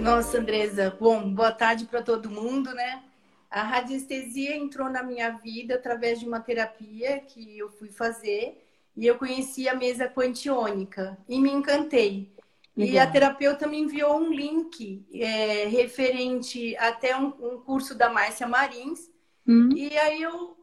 [0.00, 3.02] Nossa, Andresa, bom, boa tarde para todo mundo, né?
[3.50, 9.06] A radiestesia entrou na minha vida através de uma terapia que eu fui fazer e
[9.06, 12.32] eu conheci a mesa quantiônica e me encantei.
[12.74, 12.94] Legal.
[12.94, 18.48] E a terapeuta me enviou um link é, referente até um, um, curso da Márcia
[18.48, 19.10] Marins.
[19.46, 19.68] Hum.
[19.76, 20.56] E aí eu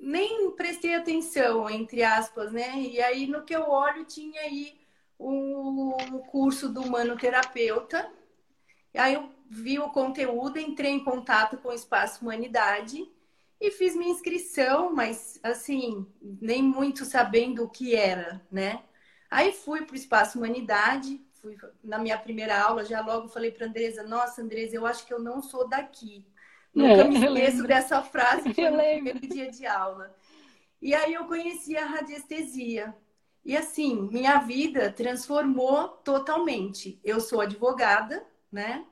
[0.00, 2.72] nem prestei atenção, entre aspas, né?
[2.78, 4.78] E aí no que eu olho tinha aí
[5.18, 5.94] o,
[6.30, 8.15] curso do manoterapeuta
[8.96, 13.08] Aí eu vi o conteúdo, entrei em contato com o Espaço Humanidade
[13.60, 18.82] e fiz minha inscrição, mas assim, nem muito sabendo o que era, né?
[19.30, 23.66] Aí fui para o Espaço Humanidade, fui na minha primeira aula, já logo falei para
[23.66, 26.26] Andresa, nossa, Andresa, eu acho que eu não sou daqui.
[26.74, 30.14] Nunca é, me esqueço dessa frase, foi no primeiro dia de aula.
[30.80, 32.94] E aí eu conheci a radiestesia.
[33.44, 37.00] E assim, minha vida transformou totalmente.
[37.02, 38.84] Eu sou advogada, né?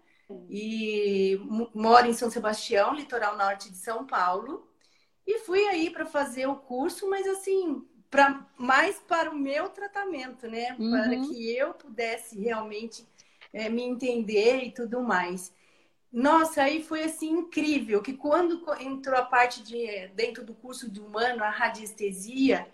[0.49, 1.39] E
[1.75, 4.69] moro em São Sebastião, litoral norte de São Paulo.
[5.27, 10.47] E fui aí para fazer o curso, mas assim, para mais para o meu tratamento,
[10.49, 10.75] né?
[10.79, 10.91] Uhum.
[10.91, 13.07] Para que eu pudesse realmente
[13.53, 15.53] é, me entender e tudo mais.
[16.13, 21.01] Nossa, aí foi assim incrível que quando entrou a parte de dentro do curso de
[21.01, 22.69] humano, a radiestesia,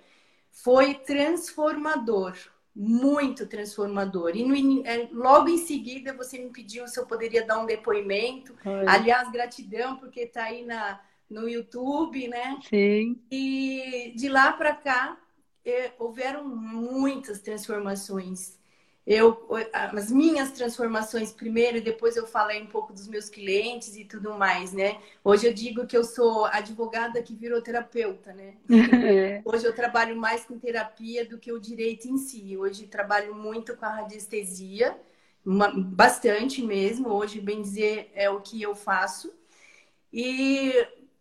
[0.51, 2.36] foi transformador
[2.83, 4.34] muito transformador.
[4.34, 8.56] E no, é, logo em seguida você me pediu se eu poderia dar um depoimento.
[8.64, 8.84] Oi.
[8.86, 12.58] Aliás, gratidão, porque está aí na, no YouTube, né?
[12.67, 13.20] Sim.
[13.31, 15.20] E de lá para cá
[15.62, 18.58] é, houveram muitas transformações
[19.06, 24.04] eu as minhas transformações primeiro e depois eu falei um pouco dos meus clientes e
[24.04, 25.00] tudo mais, né?
[25.24, 28.54] Hoje eu digo que eu sou advogada que virou terapeuta, né?
[29.44, 32.56] Hoje eu trabalho mais com terapia do que o direito em si.
[32.56, 34.96] Hoje trabalho muito com a radiestesia,
[35.44, 37.08] uma, bastante mesmo.
[37.08, 39.33] Hoje, bem dizer, é o que eu faço.
[40.12, 40.72] E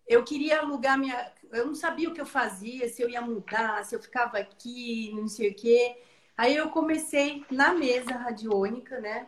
[0.08, 1.32] eu queria alugar minha.
[1.52, 5.12] Eu não sabia o que eu fazia, se eu ia mudar, se eu ficava aqui,
[5.16, 5.98] não sei o quê.
[6.40, 9.28] Aí eu comecei na mesa radiônica, né?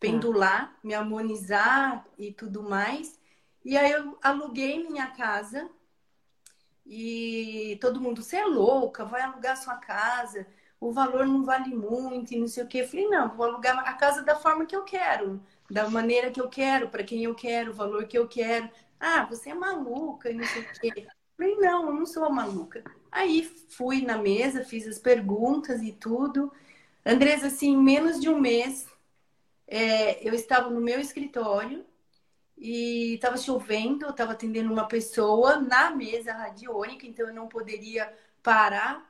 [0.00, 3.16] Pendular, me harmonizar e tudo mais.
[3.64, 5.70] E aí eu aluguei minha casa
[6.84, 10.48] e todo mundo, você é louca, vai alugar sua casa,
[10.80, 12.80] o valor não vale muito e não sei o quê.
[12.80, 15.40] Eu falei, não, vou alugar a casa da forma que eu quero,
[15.70, 18.68] da maneira que eu quero, para quem eu quero, o valor que eu quero.
[18.98, 20.92] Ah, você é maluca não sei o quê.
[21.06, 22.82] Eu falei, não, eu não sou maluca.
[23.10, 26.52] Aí fui na mesa, fiz as perguntas e tudo.
[27.04, 28.86] Andresa, assim, em menos de um mês,
[29.66, 31.86] é, eu estava no meu escritório
[32.56, 39.06] e estava chovendo, estava atendendo uma pessoa na mesa radiônica, então eu não poderia parar.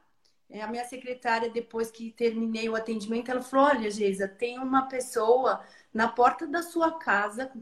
[0.50, 4.88] É, a minha secretária, depois que terminei o atendimento, ela falou: Olha, Geisa, tem uma
[4.88, 7.52] pessoa na porta da sua casa.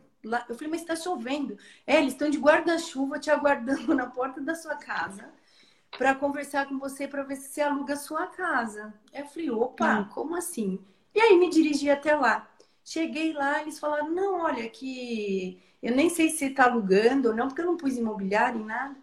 [0.48, 1.56] Eu falei, mas está chovendo.
[1.86, 5.32] É, eles estão de guarda-chuva te aguardando na porta da sua casa
[5.96, 8.92] para conversar com você para ver se você aluga a sua casa.
[9.12, 10.08] Eu falei, opa, hum.
[10.12, 10.78] como assim?
[11.14, 12.48] E aí me dirigi até lá.
[12.84, 17.34] Cheguei lá, eles falaram, não, olha, que eu nem sei se você está alugando ou
[17.34, 18.96] não, porque eu não pus imobiliário em nada.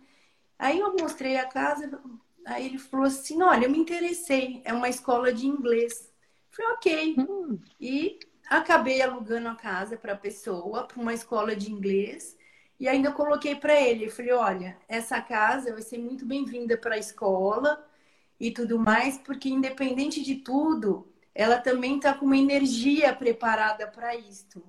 [0.57, 1.99] Aí eu mostrei a casa,
[2.45, 6.11] aí ele falou assim, olha, eu me interessei, é uma escola de inglês.
[6.51, 7.15] Eu falei, ok.
[7.19, 7.59] Hum.
[7.79, 12.37] E acabei alugando a casa para a pessoa, para uma escola de inglês.
[12.79, 16.99] E ainda coloquei para ele, falei, olha, essa casa vai ser muito bem-vinda para a
[16.99, 17.85] escola
[18.39, 24.15] e tudo mais, porque independente de tudo, ela também está com uma energia preparada para
[24.15, 24.63] isto.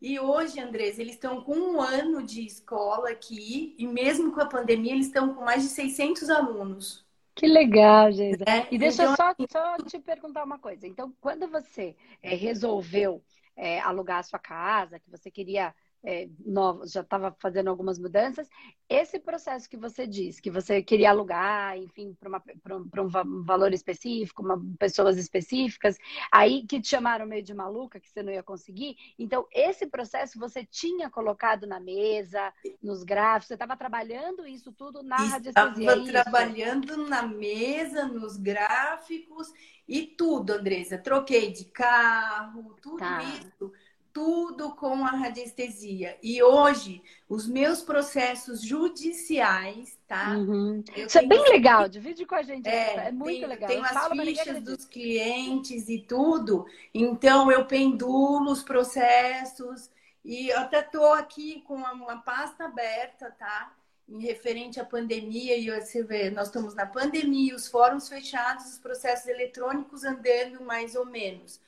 [0.00, 4.46] E hoje, Andrés, eles estão com um ano de escola aqui, e mesmo com a
[4.46, 7.04] pandemia, eles estão com mais de 600 alunos.
[7.34, 8.44] Que legal, Geisa.
[8.46, 9.34] É, e deixa então...
[9.38, 10.86] eu só, só te perguntar uma coisa.
[10.86, 13.22] Então, quando você é, resolveu
[13.56, 18.48] é, alugar a sua casa, que você queria é, novos, já estava fazendo algumas mudanças.
[18.88, 22.14] Esse processo que você diz, que você queria alugar, enfim,
[22.62, 25.96] para um, um, valor específico, uma, pessoas específicas,
[26.30, 28.96] aí que te chamaram meio de maluca, que você não ia conseguir.
[29.18, 32.52] Então, esse processo você tinha colocado na mesa,
[32.82, 35.92] nos gráficos, você estava trabalhando isso tudo na radiestesia.
[35.94, 39.50] Estava é trabalhando na mesa, nos gráficos
[39.88, 40.98] e tudo, Andresa.
[40.98, 43.22] Troquei de carro, tudo tá.
[43.22, 43.72] isso
[44.14, 46.16] tudo com a radiestesia.
[46.22, 50.30] E hoje, os meus processos judiciais, tá?
[50.36, 50.84] Uhum.
[50.96, 52.68] Isso é bem legal, divide com a gente.
[52.68, 53.68] É, é muito tem, legal.
[53.68, 56.64] Tem as fichas dos clientes e tudo.
[56.94, 59.90] Então, eu pendulo os processos.
[60.24, 63.74] E eu até estou aqui com uma pasta aberta, tá?
[64.08, 68.78] Em referente à pandemia, e você vê, nós estamos na pandemia, os fóruns fechados, os
[68.78, 71.60] processos eletrônicos andando mais ou menos.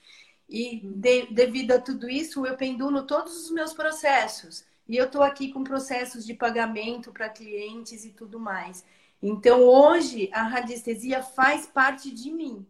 [0.49, 4.65] E de, devido a tudo isso, eu pendulo todos os meus processos.
[4.89, 8.85] E eu estou aqui com processos de pagamento para clientes e tudo mais.
[9.21, 12.65] Então, hoje, a radiestesia faz parte de mim.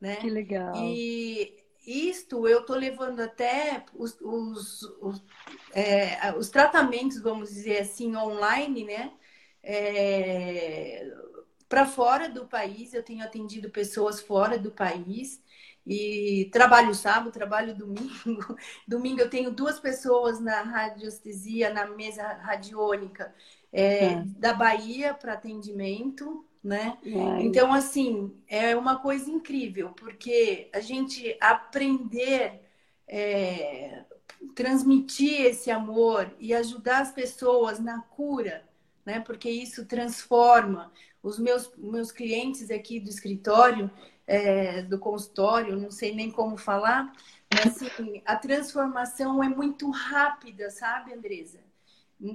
[0.00, 0.16] Né?
[0.16, 0.74] Que legal.
[0.76, 5.22] E isto eu estou levando até os, os, os,
[5.72, 9.12] é, os, tratamentos, vamos dizer assim, online, né?
[9.62, 11.08] É,
[11.68, 12.94] para fora do país.
[12.94, 15.42] Eu tenho atendido pessoas fora do país.
[15.86, 18.56] E trabalho sábado, trabalho domingo.
[18.86, 23.34] Domingo eu tenho duas pessoas na radiestesia, na mesa radiônica,
[23.72, 24.24] é, é.
[24.38, 26.96] da Bahia para atendimento, né?
[27.04, 27.42] É.
[27.42, 32.60] Então, assim, é uma coisa incrível, porque a gente aprender,
[33.08, 34.04] é,
[34.54, 38.64] transmitir esse amor e ajudar as pessoas na cura,
[39.04, 39.18] né?
[39.18, 40.92] Porque isso transforma.
[41.20, 43.90] Os meus, meus clientes aqui do escritório,
[44.26, 47.12] é, do consultório, não sei nem como falar,
[47.52, 51.60] mas assim, a transformação é muito rápida, sabe, Andresa?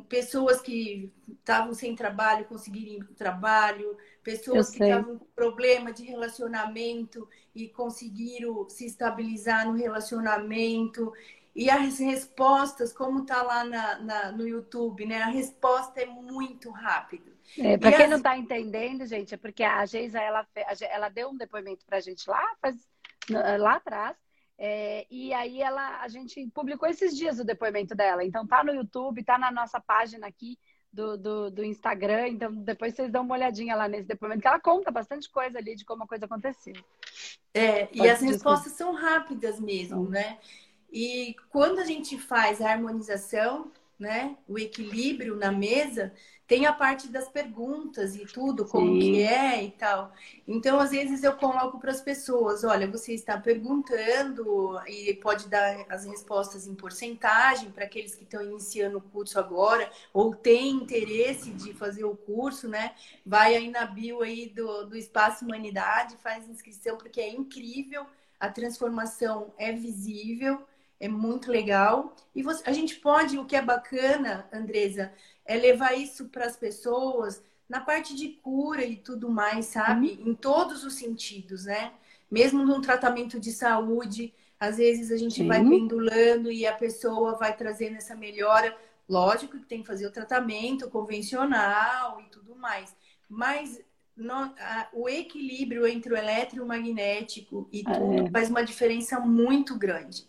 [0.09, 7.69] Pessoas que estavam sem trabalho conseguirem trabalho, pessoas que estavam com problema de relacionamento e
[7.69, 11.13] conseguiram se estabilizar no relacionamento.
[11.55, 15.21] E as respostas, como está lá na, na, no YouTube, né?
[15.21, 17.36] A resposta é muito rápida.
[17.57, 18.09] É, para quem as...
[18.09, 20.45] não está entendendo, gente, é porque a Geisa, ela,
[20.89, 22.75] ela deu um depoimento para a gente lá, faz,
[23.59, 24.17] lá atrás,
[24.59, 28.23] é, e aí ela, a gente publicou esses dias o depoimento dela.
[28.23, 30.57] Então tá no YouTube, tá na nossa página aqui
[30.91, 32.29] do, do, do, Instagram.
[32.29, 35.75] Então depois vocês dão uma olhadinha lá nesse depoimento, que ela conta bastante coisa ali
[35.75, 36.73] de como a coisa aconteceu.
[37.53, 40.39] É, Pode e as respostas são rápidas mesmo, né?
[40.91, 46.13] E quando a gente faz a harmonização, né, o equilíbrio na mesa,
[46.47, 48.99] tem a parte das perguntas e tudo, como Sim.
[48.99, 50.13] que é e tal.
[50.47, 55.85] Então, às vezes eu coloco para as pessoas, olha, você está perguntando e pode dar
[55.89, 61.51] as respostas em porcentagem para aqueles que estão iniciando o curso agora ou têm interesse
[61.51, 62.95] de fazer o curso, né?
[63.25, 68.05] Vai aí na bio aí do, do Espaço Humanidade, faz inscrição porque é incrível,
[68.39, 70.65] a transformação é visível
[70.99, 72.15] é muito legal.
[72.33, 75.11] E você, a gente pode, o que é bacana, Andresa,
[75.45, 80.19] é levar isso para as pessoas na parte de cura e tudo mais, sabe?
[80.21, 80.31] Uhum.
[80.31, 81.93] Em todos os sentidos, né?
[82.29, 85.47] Mesmo num tratamento de saúde, às vezes a gente Sim.
[85.47, 88.75] vai pendulando e a pessoa vai trazendo essa melhora.
[89.07, 92.95] Lógico que tem que fazer o tratamento convencional e tudo mais.
[93.29, 93.81] Mas
[94.17, 98.31] no, a, o equilíbrio entre o eletromagnético e tudo é.
[98.31, 100.27] faz uma diferença muito grande.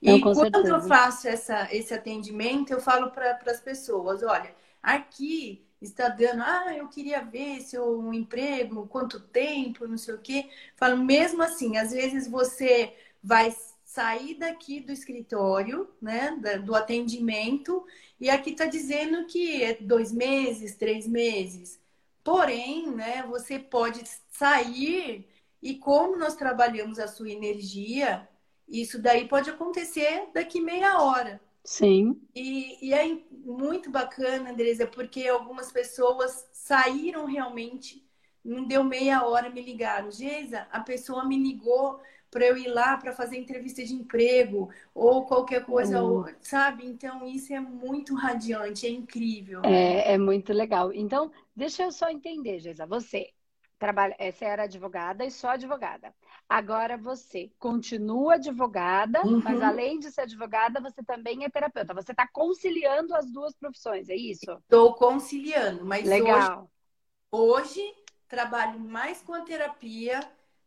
[0.00, 0.68] E quando certeza.
[0.68, 6.74] eu faço essa, esse atendimento, eu falo para as pessoas: olha, aqui está dando, ah,
[6.74, 10.48] eu queria ver seu um emprego, quanto tempo, não sei o quê.
[10.74, 13.54] Falo, mesmo assim, às vezes você vai
[13.84, 17.86] sair daqui do escritório, né, do atendimento,
[18.20, 21.78] e aqui está dizendo que é dois meses, três meses.
[22.26, 24.02] Porém, né, você pode
[24.32, 25.28] sair
[25.62, 28.28] e como nós trabalhamos a sua energia,
[28.66, 31.40] isso daí pode acontecer daqui meia hora.
[31.62, 32.20] Sim.
[32.34, 38.04] E, e é muito bacana, Andresa, porque algumas pessoas saíram realmente,
[38.44, 40.10] não deu meia hora, me ligaram.
[40.10, 42.00] Geisa, a pessoa me ligou
[42.36, 46.26] para eu ir lá para fazer entrevista de emprego ou qualquer coisa, uhum.
[46.38, 46.84] sabe?
[46.84, 49.62] Então, isso é muito radiante, é incrível.
[49.64, 50.92] É, é muito legal.
[50.92, 52.84] Então, deixa eu só entender, Geisa.
[52.84, 53.30] Você
[53.78, 56.12] trabalha, é, você era advogada e só advogada.
[56.46, 59.40] Agora você continua advogada, uhum.
[59.42, 61.94] mas além de ser advogada, você também é terapeuta.
[61.94, 64.50] Você está conciliando as duas profissões, é isso?
[64.64, 66.70] Estou conciliando, mas Legal.
[67.32, 67.94] Hoje, hoje
[68.28, 70.20] trabalho mais com a terapia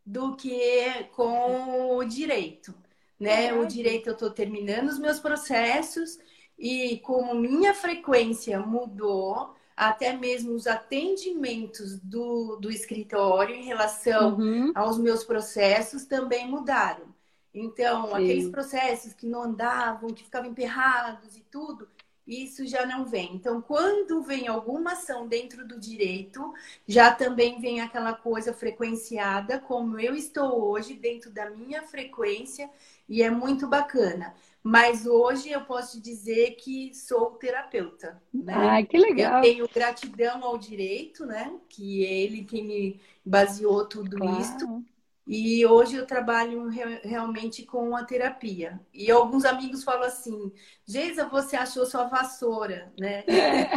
[0.06, 2.74] do que com o direito.
[3.20, 3.48] Né?
[3.48, 3.54] É.
[3.54, 6.18] O direito eu estou terminando os meus processos
[6.58, 14.72] e como minha frequência mudou, até mesmo os atendimentos do, do escritório em relação uhum.
[14.76, 17.08] aos meus processos também mudaram.
[17.54, 18.14] Então, Sim.
[18.14, 21.88] aqueles processos que não andavam, que ficavam emperrados e tudo,
[22.30, 23.34] isso já não vem.
[23.34, 26.54] Então, quando vem alguma ação dentro do direito,
[26.88, 32.70] já também vem aquela coisa frequenciada, como eu estou hoje, dentro da minha frequência,
[33.08, 34.36] e é muito bacana.
[34.62, 38.22] Mas hoje eu posso te dizer que sou terapeuta.
[38.32, 38.54] Né?
[38.54, 39.38] Ai, que legal.
[39.38, 41.52] Eu tenho gratidão ao direito, né?
[41.68, 44.40] Que é ele que me baseou tudo claro.
[44.40, 44.84] isso.
[45.32, 46.70] E hoje eu trabalho
[47.04, 48.80] realmente com a terapia.
[48.92, 50.52] E alguns amigos falam assim:
[50.88, 53.24] Geisa, você achou sua vassoura, né?
[53.28, 53.70] É.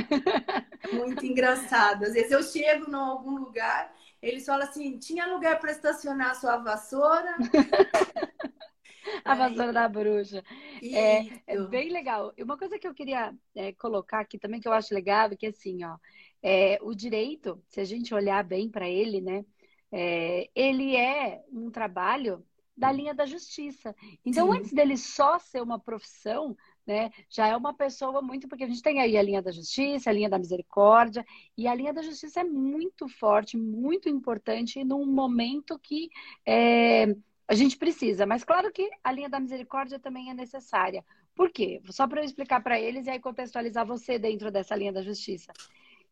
[0.96, 2.04] muito engraçado.
[2.04, 6.56] Às vezes eu chego em algum lugar, eles falam assim: tinha lugar para estacionar sua
[6.56, 7.36] vassoura?
[9.22, 10.42] a vassoura da bruxa.
[10.82, 12.32] É, é, bem legal.
[12.34, 15.36] E uma coisa que eu queria é, colocar aqui também, que eu acho legal, é
[15.36, 15.98] que assim, ó,
[16.42, 19.44] é, o direito, se a gente olhar bem para ele, né,
[19.92, 22.44] é, ele é um trabalho
[22.76, 23.94] da linha da justiça.
[24.24, 24.58] Então, Sim.
[24.58, 26.56] antes dele só ser uma profissão,
[26.86, 27.10] né?
[27.28, 30.12] Já é uma pessoa muito, porque a gente tem aí a linha da justiça, a
[30.12, 31.24] linha da misericórdia,
[31.56, 36.08] e a linha da justiça é muito forte, muito importante num momento que
[36.46, 37.14] é,
[37.46, 38.26] a gente precisa.
[38.26, 41.04] Mas claro que a linha da misericórdia também é necessária.
[41.34, 41.80] Por quê?
[41.90, 45.52] Só para eu explicar para eles e aí contextualizar você dentro dessa linha da justiça.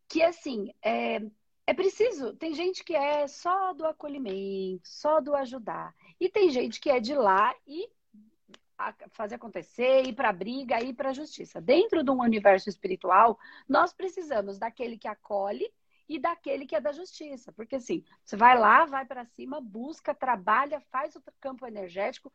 [0.08, 1.20] Que assim, é,
[1.66, 2.34] é preciso.
[2.34, 5.94] Tem gente que é só do acolhimento, só do ajudar.
[6.18, 7.88] E tem gente que é de lá e
[9.12, 11.60] fazer acontecer, ir para a briga, ir para a justiça.
[11.60, 13.38] Dentro de um universo espiritual,
[13.68, 15.70] nós precisamos daquele que acolhe
[16.08, 17.52] e daquele que é da justiça.
[17.52, 22.32] Porque assim, você vai lá, vai para cima, busca, trabalha, faz o campo energético.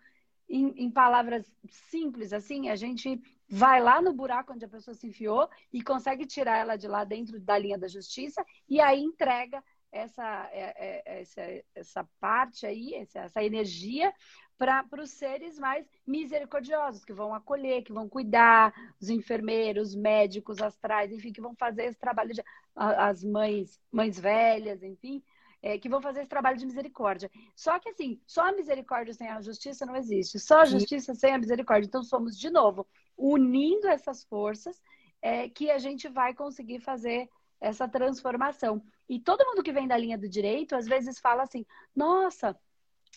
[0.48, 5.08] Em, em, palavras simples, assim, a gente vai lá no buraco onde a pessoa se
[5.08, 9.64] enfiou e consegue tirar ela de lá dentro da linha da justiça e aí entrega
[9.92, 11.42] essa, é, é, essa,
[11.74, 14.14] essa parte aí, essa, essa energia
[14.58, 21.12] para os seres mais misericordiosos, que vão acolher, que vão cuidar, os enfermeiros, médicos, astrais,
[21.12, 22.44] enfim, que vão fazer esse trabalho, de,
[22.76, 25.22] as mães, mães velhas, enfim,
[25.62, 27.30] é, que vão fazer esse trabalho de misericórdia.
[27.56, 31.34] Só que, assim, só a misericórdia sem a justiça não existe, só a justiça sem
[31.34, 31.88] a misericórdia.
[31.88, 32.88] Então, somos, de novo,
[33.18, 34.82] unindo essas forças
[35.22, 37.30] é, que a gente vai conseguir fazer
[37.60, 38.84] essa transformação.
[39.08, 42.60] E todo mundo que vem da linha do direito, às vezes fala assim: nossa,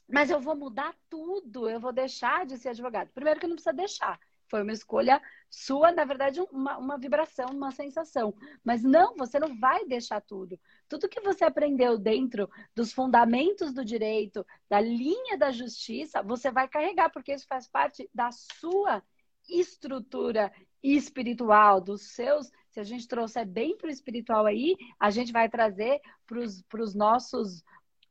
[0.09, 3.11] mas eu vou mudar tudo, eu vou deixar de ser advogado.
[3.12, 4.19] Primeiro que não precisa deixar.
[4.49, 8.35] Foi uma escolha sua, na verdade, uma, uma vibração, uma sensação.
[8.64, 10.59] Mas não, você não vai deixar tudo.
[10.88, 16.67] Tudo que você aprendeu dentro dos fundamentos do direito, da linha da justiça, você vai
[16.67, 19.02] carregar, porque isso faz parte da sua
[19.49, 20.52] estrutura
[20.83, 22.50] espiritual, dos seus.
[22.71, 26.95] Se a gente trouxer bem para o espiritual aí, a gente vai trazer para os
[26.95, 27.64] nossos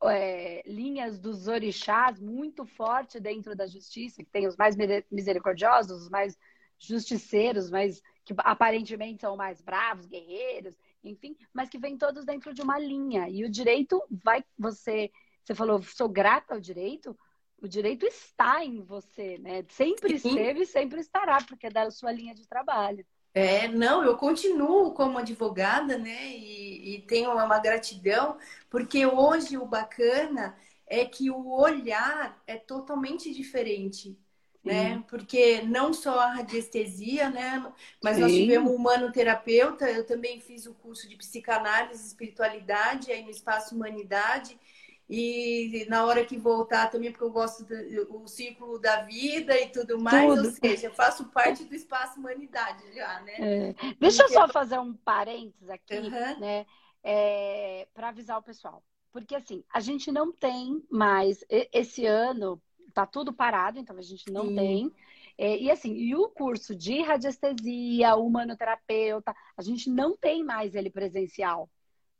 [0.04, 4.76] é, linhas dos orixás muito forte dentro da justiça, que tem os mais
[5.10, 6.38] misericordiosos, os mais
[6.78, 12.62] justiceiros, mas que aparentemente são mais bravos, guerreiros, enfim, mas que vêm todos dentro de
[12.62, 13.28] uma linha.
[13.28, 15.10] E o direito vai, você,
[15.44, 17.18] você falou, sou grata ao direito,
[17.60, 19.64] o direito está em você, né?
[19.70, 20.28] Sempre Sim.
[20.28, 23.04] esteve e sempre estará, porque é da sua linha de trabalho.
[23.34, 26.28] É, não, eu continuo como advogada, né?
[26.30, 28.36] E, e, tenho uma gratidão,
[28.70, 34.18] porque hoje o bacana é que o olhar é totalmente diferente,
[34.64, 35.04] né?
[35.08, 37.72] Porque não só a radiestesia, né?
[38.02, 38.22] Mas Sim.
[38.22, 43.30] nós tivemos um humanoterapeuta, eu também fiz o curso de psicanálise e espiritualidade aí no
[43.30, 44.58] Espaço Humanidade.
[45.08, 49.98] E na hora que voltar também, porque eu gosto do ciclo da vida e tudo
[49.98, 50.46] mais, tudo.
[50.46, 53.34] ou seja, faço parte do espaço humanidade já, né?
[53.38, 53.74] É.
[53.98, 54.36] Deixa porque...
[54.36, 56.38] eu só fazer um parênteses aqui, uhum.
[56.38, 56.66] né?
[57.02, 58.82] É, para avisar o pessoal.
[59.10, 62.60] Porque assim, a gente não tem mais, esse ano
[62.92, 64.56] tá tudo parado, então a gente não Sim.
[64.56, 64.92] tem.
[65.38, 70.90] É, e assim, e o curso de radiestesia, humanoterapeuta, a gente não tem mais ele
[70.90, 71.70] presencial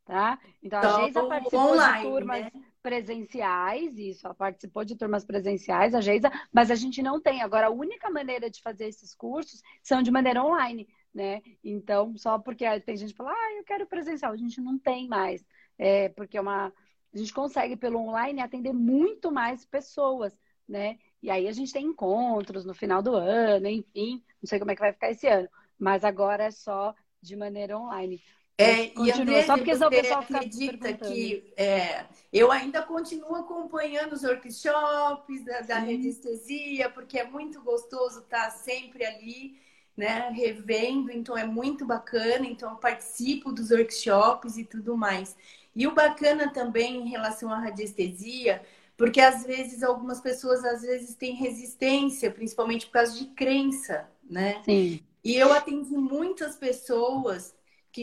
[0.08, 0.38] tá?
[0.62, 2.50] Então, a Geisa participou online, de turmas né?
[2.88, 7.42] Presenciais, isso, ela participou de turmas presenciais, a Geisa, mas a gente não tem.
[7.42, 11.42] Agora, a única maneira de fazer esses cursos são de maneira online, né?
[11.62, 15.06] Então, só porque tem gente que fala, ah, eu quero presencial, a gente não tem
[15.06, 15.44] mais,
[15.76, 16.72] é, porque é uma...
[17.12, 20.98] A gente consegue, pelo online, atender muito mais pessoas, né?
[21.22, 24.74] E aí a gente tem encontros no final do ano, enfim, não sei como é
[24.74, 28.22] que vai ficar esse ano, mas agora é só de maneira online.
[28.60, 34.24] É, e André, só porque o pessoal acredita que é, eu ainda continuo acompanhando os
[34.24, 39.56] workshops da, da radiestesia, porque é muito gostoso estar sempre ali,
[39.96, 45.36] né, revendo, então é muito bacana, então eu participo dos workshops e tudo mais.
[45.74, 48.60] E o bacana também em relação à radiestesia,
[48.96, 54.60] porque às vezes algumas pessoas às vezes têm resistência, principalmente por causa de crença, né?
[54.64, 55.00] Sim.
[55.22, 57.54] E eu atendi muitas pessoas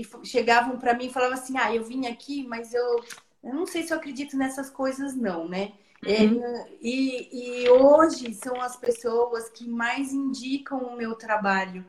[0.04, 3.04] que chegavam para mim e falavam assim: ah, eu vim aqui, mas eu,
[3.44, 5.74] eu não sei se eu acredito nessas coisas, não, né?
[6.06, 6.44] Uhum.
[6.44, 11.86] É, e, e hoje são as pessoas que mais indicam o meu trabalho.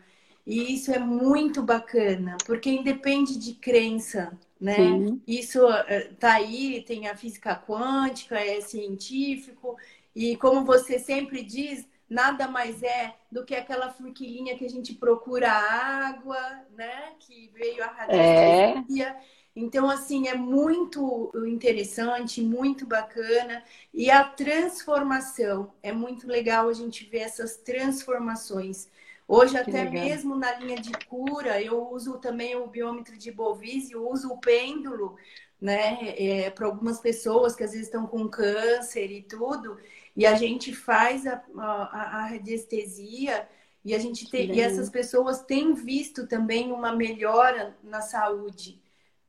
[0.47, 4.77] E isso é muito bacana, porque independe de crença, né?
[4.77, 5.21] Sim.
[5.27, 9.77] Isso eh, tá aí, tem a física quântica, é científico,
[10.15, 14.95] e como você sempre diz, nada mais é do que aquela forquilinha que a gente
[14.95, 16.39] procura água,
[16.77, 17.15] né?
[17.19, 19.09] Que veio a radiestesia.
[19.09, 19.21] É.
[19.55, 23.63] Então, assim, é muito interessante, muito bacana.
[23.93, 28.89] E a transformação, é muito legal a gente ver essas transformações.
[29.29, 30.05] Hoje, que até legal.
[30.05, 34.39] mesmo na linha de cura, eu uso também o biômetro de Bovise, eu uso o
[34.39, 35.17] pêndulo,
[35.61, 39.79] né, é, para algumas pessoas que às vezes estão com câncer e tudo,
[40.15, 43.49] e a gente faz a, a, a radiestesia
[43.85, 48.81] e a gente e essas pessoas têm visto também uma melhora na saúde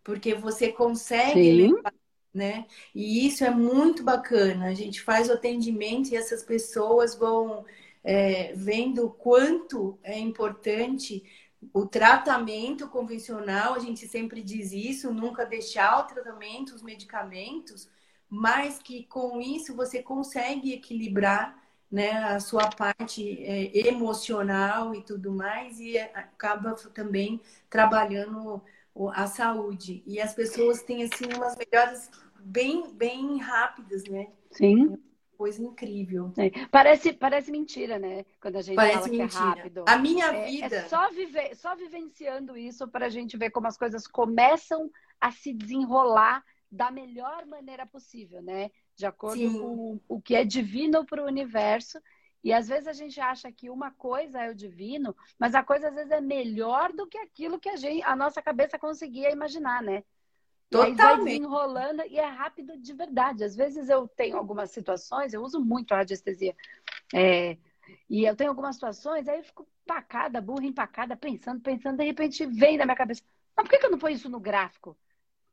[0.07, 1.93] porque você consegue levar,
[2.33, 2.65] né?
[2.95, 4.67] E isso é muito bacana.
[4.67, 7.65] A gente faz o atendimento e essas pessoas vão
[8.05, 11.25] é, vendo o quanto é importante
[11.73, 17.89] o tratamento convencional, a gente sempre diz isso, nunca deixar o tratamento, os medicamentos,
[18.29, 21.57] mas que com isso você consegue equilibrar
[21.89, 28.61] né, a sua parte é, emocional e tudo mais, e acaba também trabalhando
[29.13, 30.03] a saúde.
[30.05, 32.09] E as pessoas têm, assim, umas melhores
[32.39, 34.27] bem, bem rápidas, né?
[34.51, 34.97] Sim.
[35.37, 36.33] Coisa incrível.
[36.37, 36.49] É.
[36.67, 38.25] Parece, parece mentira, né?
[38.41, 39.27] Quando a gente parece fala mentira.
[39.27, 39.85] que é rápido.
[39.87, 40.75] A minha é, vida.
[40.77, 44.89] É só, viver, só vivenciando isso para a gente ver como as coisas começam
[45.21, 48.71] a se desenrolar da melhor maneira possível, né?
[48.95, 49.59] De acordo Sim.
[49.59, 51.99] com o que é divino para o universo
[52.43, 55.89] e às vezes a gente acha que uma coisa é o divino, mas a coisa
[55.89, 59.81] às vezes é melhor do que aquilo que a, gente, a nossa cabeça conseguia imaginar,
[59.81, 60.03] né?
[60.69, 61.01] Totalmente.
[61.01, 63.43] Aí vai desenrolando e é rápido de verdade.
[63.43, 66.55] Às vezes eu tenho algumas situações, eu uso muito a radiestesia.
[67.13, 67.57] É,
[68.09, 72.45] e eu tenho algumas situações, aí eu fico empacada, burra, empacada, pensando, pensando, de repente
[72.45, 73.21] vem na minha cabeça.
[73.55, 74.97] Mas por que, que eu não ponho isso no gráfico?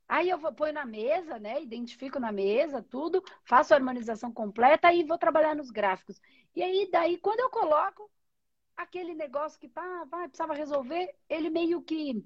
[0.07, 1.61] Aí eu ponho na mesa, né?
[1.61, 6.21] Identifico na mesa tudo, faço a harmonização completa e vou trabalhar nos gráficos.
[6.55, 8.09] E aí, daí, quando eu coloco
[8.77, 12.23] aquele negócio que pá, pá, precisava resolver, ele meio que.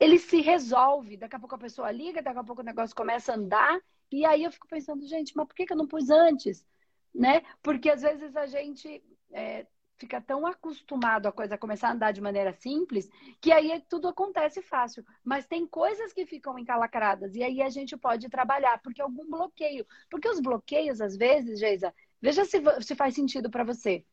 [0.00, 1.18] Ele se resolve.
[1.18, 3.78] Daqui a pouco a pessoa liga, daqui a pouco o negócio começa a andar.
[4.10, 6.66] E aí eu fico pensando, gente, mas por que, eu não pus antes?
[7.14, 7.42] Né?
[7.62, 9.66] Porque às vezes a gente é,
[9.98, 13.10] fica tão acostumado a coisa começar a andar de maneira simples
[13.40, 15.04] que aí tudo acontece fácil.
[15.22, 19.86] Mas tem coisas que ficam encalacradas e aí a gente pode trabalhar, porque algum bloqueio.
[20.08, 24.04] Porque os bloqueios, às vezes, Geisa, veja se, se faz sentido para você.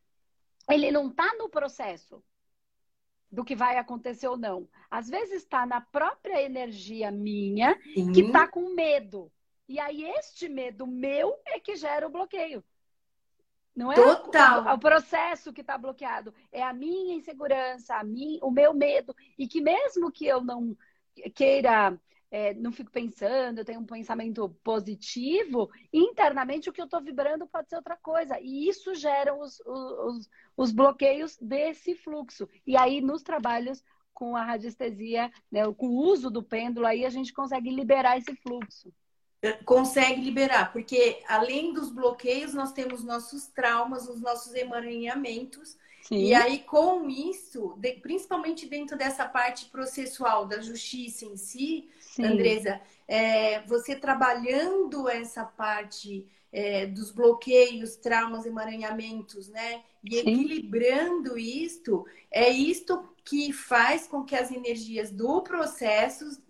[0.68, 2.22] Ele não está no processo
[3.30, 4.68] do que vai acontecer ou não.
[4.90, 8.12] Às vezes está na própria energia minha Sim.
[8.12, 9.30] que está com medo.
[9.68, 12.64] E aí, este medo meu é que gera o bloqueio.
[13.76, 14.64] Não é Total.
[14.66, 19.14] O, o processo que está bloqueado, é a minha insegurança, a mim, o meu medo.
[19.38, 20.76] E que mesmo que eu não
[21.34, 21.96] queira,
[22.30, 27.46] é, não fico pensando, eu tenho um pensamento positivo, internamente o que eu estou vibrando
[27.46, 28.38] pode ser outra coisa.
[28.40, 32.48] E isso gera os, os, os bloqueios desse fluxo.
[32.66, 37.10] E aí, nos trabalhos com a radiestesia, né, com o uso do pêndulo, aí a
[37.10, 38.92] gente consegue liberar esse fluxo
[39.64, 45.76] consegue liberar, porque além dos bloqueios, nós temos nossos traumas, os nossos emaranhamentos.
[46.02, 46.24] Sim.
[46.24, 51.88] E aí, com isso, principalmente dentro dessa parte processual da justiça em si,
[52.22, 52.32] Sim.
[52.32, 59.82] Andresa, é, você trabalhando essa parte é, dos bloqueios, traumas, emaranhamentos, né?
[60.04, 60.20] E Sim.
[60.20, 66.42] equilibrando isto, é isto que faz com que as energias do processo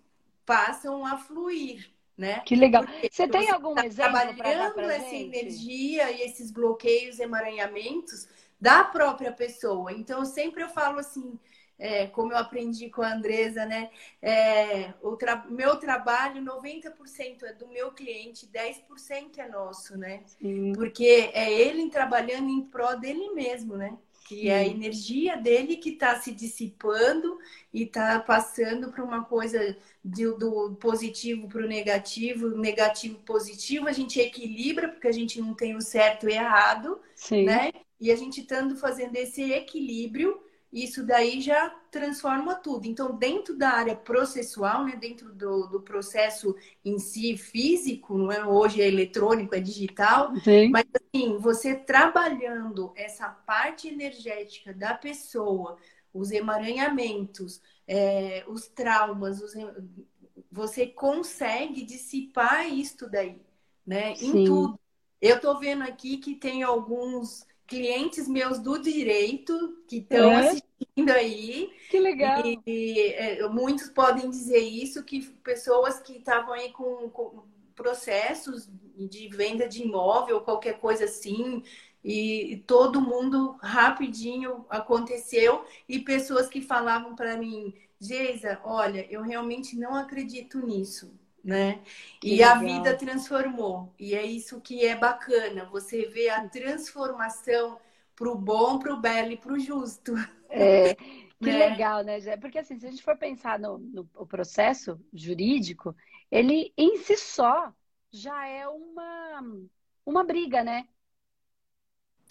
[0.46, 2.40] passam a fluir né?
[2.40, 2.84] Que legal.
[2.84, 5.36] Porque você tem algum tá exemplo trabalhando essa gente?
[5.36, 8.26] energia e esses bloqueios, emaranhamentos
[8.60, 9.92] da própria pessoa.
[9.92, 11.38] Então, sempre eu falo assim,
[11.78, 13.90] é, como eu aprendi com a Andresa, né?
[14.20, 20.22] É, o tra meu trabalho, 90% é do meu cliente, 10% é nosso, né?
[20.26, 20.72] Sim.
[20.72, 23.96] Porque é ele trabalhando em pró dele mesmo, né?
[24.28, 27.38] que é a energia dele que está se dissipando
[27.72, 33.92] e está passando para uma coisa de, do positivo para o negativo, negativo positivo, a
[33.92, 37.44] gente equilibra, porque a gente não tem o certo e errado, Sim.
[37.44, 37.72] né?
[37.98, 40.38] E a gente estando fazendo esse equilíbrio,
[40.72, 42.86] isso daí já transforma tudo.
[42.86, 46.54] Então, dentro da área processual, né, dentro do, do processo
[46.84, 50.68] em si físico, não é hoje é eletrônico, é digital, Sim.
[50.68, 55.78] mas assim, você trabalhando essa parte energética da pessoa,
[56.12, 59.54] os emaranhamentos, é, os traumas, os,
[60.50, 63.40] você consegue dissipar isto daí,
[63.86, 64.14] né?
[64.16, 64.42] Sim.
[64.42, 64.78] Em tudo.
[65.20, 70.48] Eu estou vendo aqui que tem alguns clientes meus do direito que estão é?
[70.48, 71.70] assistindo aí.
[71.90, 72.44] Que legal!
[72.44, 77.42] E, e é, muitos podem dizer isso, que pessoas que estavam aí com, com,
[77.76, 81.62] processos de venda de imóvel, qualquer coisa assim,
[82.02, 89.76] e todo mundo rapidinho aconteceu e pessoas que falavam para mim, Geisa, olha, eu realmente
[89.76, 91.12] não acredito nisso,
[91.48, 91.82] né?
[92.20, 92.56] Que e legal.
[92.56, 93.94] a vida transformou.
[93.98, 97.80] E é isso que é bacana, você vê a transformação
[98.14, 100.12] para o bom, para o belo e para o justo.
[100.50, 100.94] É,
[101.40, 101.70] que né?
[101.70, 102.36] legal, né, Gé?
[102.36, 105.96] Porque assim, se a gente for pensar no, no processo jurídico,
[106.30, 107.72] ele em si só
[108.12, 109.42] já é uma,
[110.04, 110.86] uma briga, né?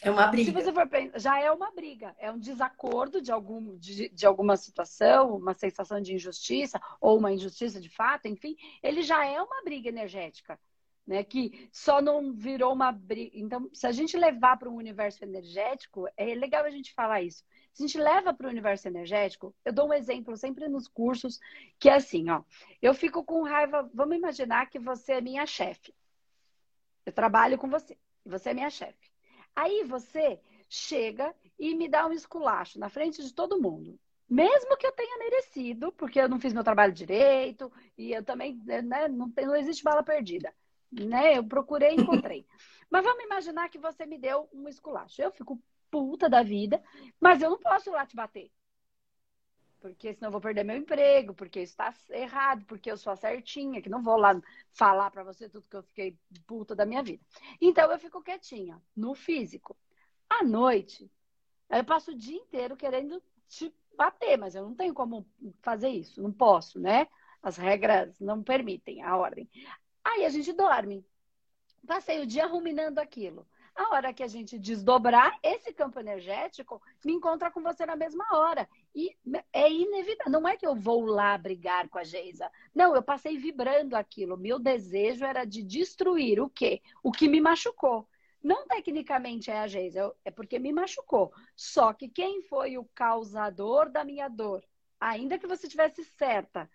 [0.02, 0.52] É uma briga.
[0.52, 4.26] Se você for pensar, já é uma briga, é um desacordo de, algum, de, de,
[4.26, 9.42] alguma situação, uma sensação de injustiça, ou uma injustiça de fato, enfim, ele já é
[9.42, 10.60] uma briga energética,
[11.06, 11.24] né?
[11.24, 13.32] Que só não virou uma briga.
[13.34, 17.44] Então, se a gente levar para um universo energético, é legal a gente falar isso.
[17.74, 21.40] Se a gente leva para o universo energético, eu dou um exemplo sempre nos cursos,
[21.80, 22.44] que é assim, ó.
[22.82, 25.92] Eu fico com raiva, vamos imaginar que você é minha chefe.
[27.04, 29.17] Eu trabalho com você, você é minha chefe.
[29.58, 30.40] Aí você
[30.70, 34.00] chega e me dá um esculacho na frente de todo mundo.
[34.30, 38.62] Mesmo que eu tenha merecido, porque eu não fiz meu trabalho direito, e eu também,
[38.66, 40.54] né, não, não existe bala perdida.
[40.92, 41.40] Né?
[41.40, 42.46] Eu procurei e encontrei.
[42.88, 45.20] mas vamos imaginar que você me deu um esculacho.
[45.24, 46.80] Eu fico puta da vida,
[47.20, 48.52] mas eu não posso ir lá te bater.
[49.80, 53.16] Porque senão eu vou perder meu emprego, porque isso está errado, porque eu sou a
[53.16, 54.40] certinha, que não vou lá
[54.74, 57.24] falar para você tudo que eu fiquei puta da minha vida.
[57.62, 59.78] Então eu fico quietinha, no físico.
[60.30, 61.10] À noite,
[61.70, 65.28] eu passo o dia inteiro querendo te bater, mas eu não tenho como
[65.62, 67.08] fazer isso, não posso, né?
[67.42, 69.50] As regras não permitem a ordem.
[70.04, 71.06] Aí a gente dorme.
[71.86, 73.48] Passei o dia ruminando aquilo.
[73.76, 78.26] A hora que a gente desdobrar, esse campo energético me encontra com você na mesma
[78.32, 78.68] hora.
[78.98, 79.16] E
[79.54, 80.32] é inevitável.
[80.32, 82.52] Não é que eu vou lá brigar com a Geisa.
[82.74, 84.36] Não, eu passei vibrando aquilo.
[84.36, 86.82] Meu desejo era de destruir o quê?
[87.04, 88.10] O que me machucou.
[88.44, 91.32] Não tecnicamente é a Geisa, é porque me machucou.
[91.56, 94.64] Só que quem foi o causador da minha dor?
[95.00, 96.68] Ainda que você tivesse certa,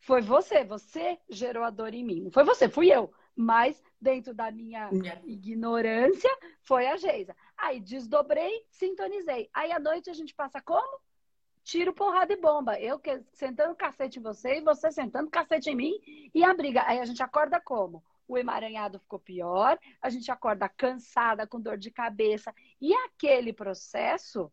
[0.00, 0.64] foi você.
[0.64, 2.22] Você gerou a dor em mim.
[2.22, 4.90] Não foi você, fui eu mas dentro da minha
[5.24, 6.28] ignorância
[6.60, 7.34] foi a Geisa.
[7.56, 9.48] Aí desdobrei, sintonizei.
[9.54, 11.00] Aí à noite a gente passa como?
[11.70, 12.80] Tiro, porrada e bomba.
[12.80, 13.00] Eu
[13.32, 15.94] sentando cacete em você e você sentando cacete em mim
[16.34, 16.82] e a briga.
[16.84, 18.02] Aí a gente acorda como?
[18.26, 22.52] O emaranhado ficou pior, a gente acorda cansada, com dor de cabeça.
[22.80, 24.52] E aquele processo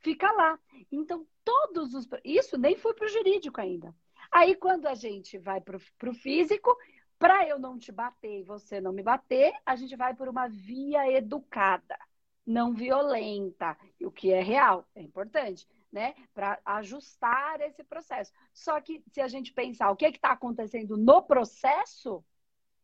[0.00, 0.58] fica lá.
[0.90, 2.06] Então, todos os.
[2.22, 3.94] Isso nem foi para o jurídico ainda.
[4.30, 6.76] Aí, quando a gente vai para o físico,
[7.18, 10.48] para eu não te bater e você não me bater, a gente vai por uma
[10.48, 11.98] via educada,
[12.46, 16.14] não violenta, o que é real, é importante, né?
[16.32, 18.32] Para ajustar esse processo.
[18.52, 22.24] Só que se a gente pensar o que está acontecendo no processo,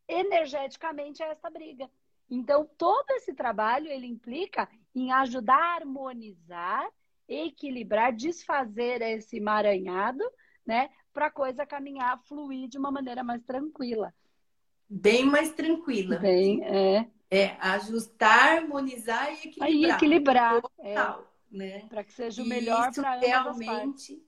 [0.07, 1.89] energeticamente é essa briga.
[2.29, 6.87] Então, todo esse trabalho ele implica em ajudar a harmonizar,
[7.27, 10.23] equilibrar, desfazer esse emaranhado,
[10.65, 10.89] né?
[11.11, 14.13] Para a coisa caminhar, fluir de uma maneira mais tranquila
[14.89, 16.17] bem mais tranquila.
[16.17, 17.07] Bem, é.
[17.31, 19.67] É ajustar, harmonizar e equilibrar.
[19.67, 20.61] Aí equilibrar.
[20.61, 21.85] Total, é, né?
[21.89, 24.21] Para que seja o melhor para realmente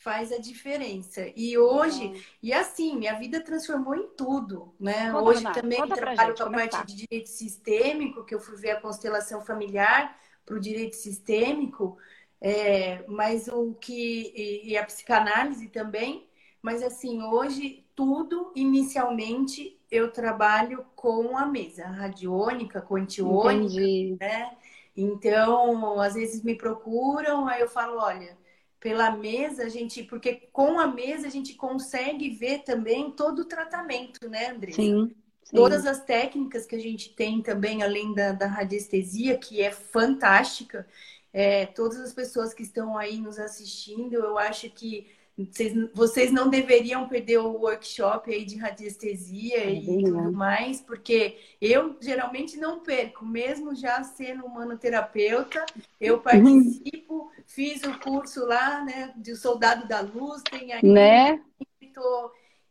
[0.00, 1.30] faz a diferença.
[1.36, 5.12] E hoje, e assim, minha vida transformou em tudo, né?
[5.12, 6.82] Conta hoje também trabalho com a parte tá?
[6.84, 11.98] de direito sistêmico, que eu fui ver a constelação familiar para o direito sistêmico,
[12.40, 16.26] é, mas o que e, e a psicanálise também,
[16.62, 24.16] mas assim, hoje tudo inicialmente eu trabalho com a mesa radiônica, quantiônica, Entendi.
[24.18, 24.56] né?
[25.00, 28.36] Então, às vezes me procuram, aí eu falo, olha,
[28.78, 33.44] pela mesa a gente, porque com a mesa a gente consegue ver também todo o
[33.44, 34.72] tratamento, né, André?
[34.72, 35.56] Sim, sim.
[35.56, 40.86] Todas as técnicas que a gente tem também, além da, da radiestesia, que é fantástica.
[41.32, 45.06] É, todas as pessoas que estão aí nos assistindo, eu acho que
[45.50, 51.38] vocês, vocês não deveriam perder o workshop aí de radiestesia é e tudo mais, porque
[51.60, 55.64] eu geralmente não perco, mesmo já sendo humanoterapeuta,
[56.00, 56.22] eu uhum.
[56.22, 60.84] participo, fiz o curso lá, né, de Soldado da Luz, tem aí.
[60.84, 61.40] Né?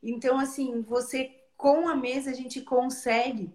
[0.01, 3.53] Então, assim, você com a mesa a gente consegue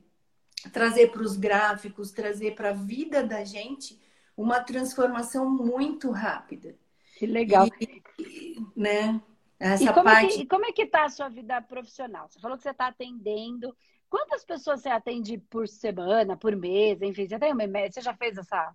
[0.72, 4.00] trazer para os gráficos, trazer para a vida da gente
[4.36, 6.76] uma transformação muito rápida.
[7.16, 7.68] Que legal.
[7.80, 8.02] E,
[8.76, 9.20] né?
[9.58, 10.26] Essa e como, parte...
[10.26, 12.28] é que, como é que tá a sua vida profissional?
[12.28, 13.74] Você falou que você está atendendo.
[14.10, 17.26] Quantas pessoas você atende por semana, por mês, enfim?
[17.26, 18.72] Você tem uma Você já fez essa,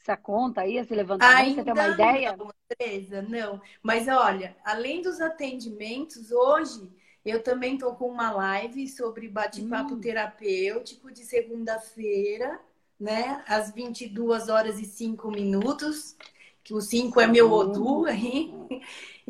[0.00, 1.36] essa conta aí, esse levantamento?
[1.36, 2.36] Ainda você tem uma ideia?
[2.36, 3.62] Não, não.
[3.82, 6.90] Mas olha, além dos atendimentos, hoje
[7.24, 10.00] eu também estou com uma live sobre bate-papo hum.
[10.00, 12.58] terapêutico de segunda-feira,
[12.98, 13.44] né?
[13.46, 16.16] Às 22 horas e 5 minutos,
[16.64, 18.52] que o 5 é meu Odu aí.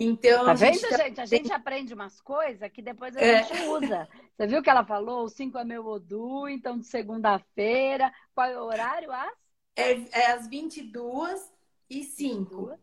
[0.03, 1.21] Então, tá vendo, gente, gente?
[1.21, 3.43] A gente aprende umas coisas que depois a é.
[3.43, 4.09] gente usa.
[4.35, 5.25] Você viu que ela falou?
[5.25, 8.11] O 5 é meu Odu, então de segunda-feira.
[8.35, 9.13] Qual é o horário?
[9.13, 9.31] Às?
[9.77, 11.53] É, é às 22
[11.91, 12.79] e 5.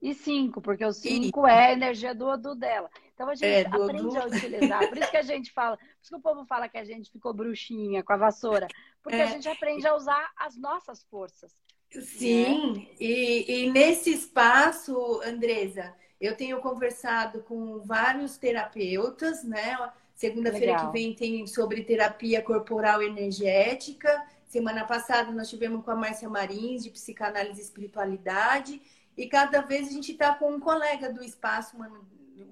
[0.00, 2.90] E 5, porque o 5 é a energia do Odu dela.
[3.12, 4.18] Então a gente é, aprende Odu.
[4.18, 4.88] a utilizar.
[4.88, 7.10] Por isso que a gente fala, por isso que o povo fala que a gente
[7.10, 8.66] ficou bruxinha com a vassoura.
[9.02, 9.24] Porque é.
[9.24, 11.54] a gente aprende a usar as nossas forças.
[11.90, 12.86] Sim, né?
[12.98, 19.76] e, e nesse espaço, Andresa, eu tenho conversado com vários terapeutas, né?
[20.14, 24.24] Segunda-feira que vem tem sobre terapia corporal energética.
[24.46, 28.80] Semana passada nós tivemos com a Márcia Marins, de psicanálise e espiritualidade.
[29.16, 31.76] E cada vez a gente está com um colega do espaço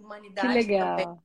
[0.03, 0.49] Humanidade.
[0.49, 1.23] Que legal.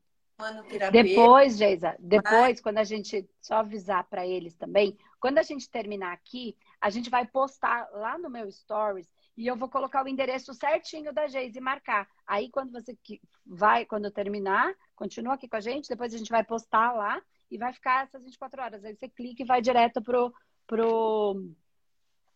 [0.92, 6.14] Depois, Geisa, depois, quando a gente, só avisar para eles também, quando a gente terminar
[6.14, 10.54] aqui, a gente vai postar lá no meu Stories e eu vou colocar o endereço
[10.54, 12.08] certinho da Geisa e marcar.
[12.26, 12.98] Aí, quando você
[13.46, 17.58] vai, quando terminar, continua aqui com a gente, depois a gente vai postar lá e
[17.58, 18.84] vai ficar essas 24 horas.
[18.84, 20.34] Aí você clica e vai direto pro,
[20.66, 21.46] pro,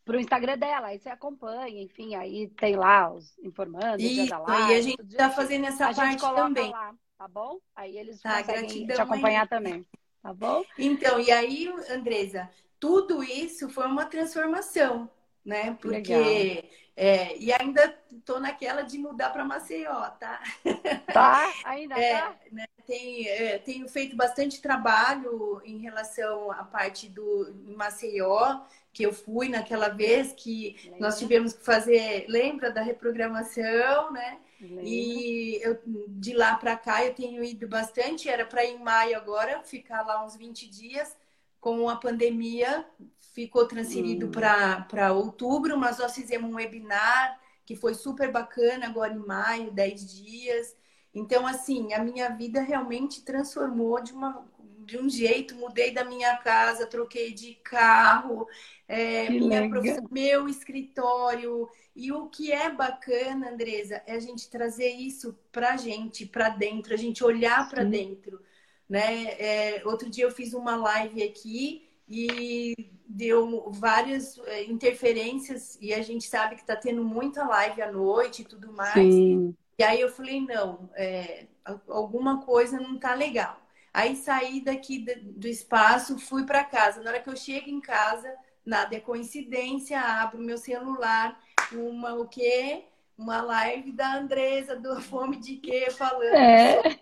[0.05, 0.87] pro Instagram dela.
[0.87, 4.71] Aí você acompanha, enfim, aí tem lá os informando, Isso, o dia da live.
[4.71, 6.71] E a gente está fazendo essa a parte também.
[6.71, 7.59] Lá, tá bom?
[7.75, 9.49] Aí eles tá, conseguem te acompanhar aí.
[9.49, 9.85] também.
[10.21, 10.63] Tá bom?
[10.77, 12.47] Então, e aí, Andresa,
[12.79, 15.09] tudo isso foi uma transformação,
[15.45, 15.77] né?
[15.81, 20.41] Porque é, e ainda tô naquela de mudar para Maceió, tá?
[21.11, 22.35] Tá, ainda é, tá.
[22.51, 28.61] Né, tem, é, tenho feito bastante trabalho em relação à parte do Maceió,
[28.93, 30.99] que eu fui naquela vez que lembra?
[30.99, 34.39] nós tivemos que fazer, lembra da reprogramação, né?
[34.59, 34.83] Lembra?
[34.85, 39.17] E eu, de lá para cá eu tenho ido bastante, era para ir em maio
[39.17, 41.17] agora, ficar lá uns 20 dias
[41.59, 42.85] com a pandemia,
[43.33, 44.31] ficou transferido hum.
[44.31, 50.13] para outubro, mas nós fizemos um webinar que foi super bacana agora em maio, 10
[50.13, 50.75] dias.
[51.13, 54.45] Então, assim, a minha vida realmente transformou de, uma,
[54.85, 55.55] de um jeito.
[55.55, 58.47] Mudei da minha casa, troquei de carro,
[58.87, 59.69] é, minha
[60.09, 61.69] meu escritório.
[61.95, 66.49] E o que é bacana, Andresa, é a gente trazer isso para a gente, para
[66.49, 68.41] dentro, a gente olhar para dentro.
[68.89, 69.27] Né?
[69.39, 72.75] É, outro dia eu fiz uma live aqui e
[73.07, 78.41] deu várias é, interferências e a gente sabe que está tendo muita live à noite
[78.41, 78.93] e tudo mais.
[78.93, 79.55] Sim.
[79.79, 81.47] E aí eu falei, não, é,
[81.87, 83.59] alguma coisa não tá legal.
[83.93, 87.01] Aí saí daqui do espaço, fui para casa.
[87.01, 88.33] Na hora que eu chego em casa,
[88.65, 91.39] nada é coincidência, abro meu celular,
[91.71, 92.85] uma o quê?
[93.17, 96.99] Uma live da Andresa do Fome de Quê falando é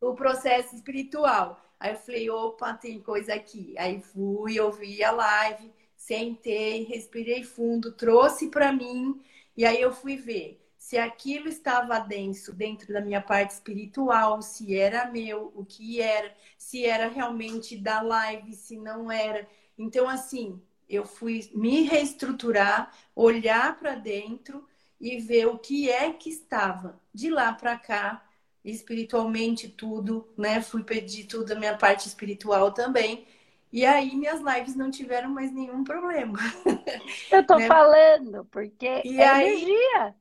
[0.00, 1.60] o processo espiritual.
[1.82, 3.74] Aí eu falei, opa, tem coisa aqui.
[3.76, 9.20] Aí fui, ouvi a live, sentei, respirei fundo, trouxe para mim,
[9.56, 14.76] e aí eu fui ver se aquilo estava denso dentro da minha parte espiritual, se
[14.76, 19.48] era meu, o que era, se era realmente da live, se não era.
[19.76, 24.64] Então, assim, eu fui me reestruturar, olhar para dentro
[25.00, 27.00] e ver o que é que estava.
[27.12, 28.24] De lá para cá,
[28.64, 30.60] espiritualmente tudo, né?
[30.62, 33.26] Fui pedir tudo da minha parte espiritual também.
[33.72, 36.38] E aí minhas lives não tiveram mais nenhum problema.
[37.30, 37.66] Eu tô né?
[37.66, 40.14] falando, porque e é aí, energia.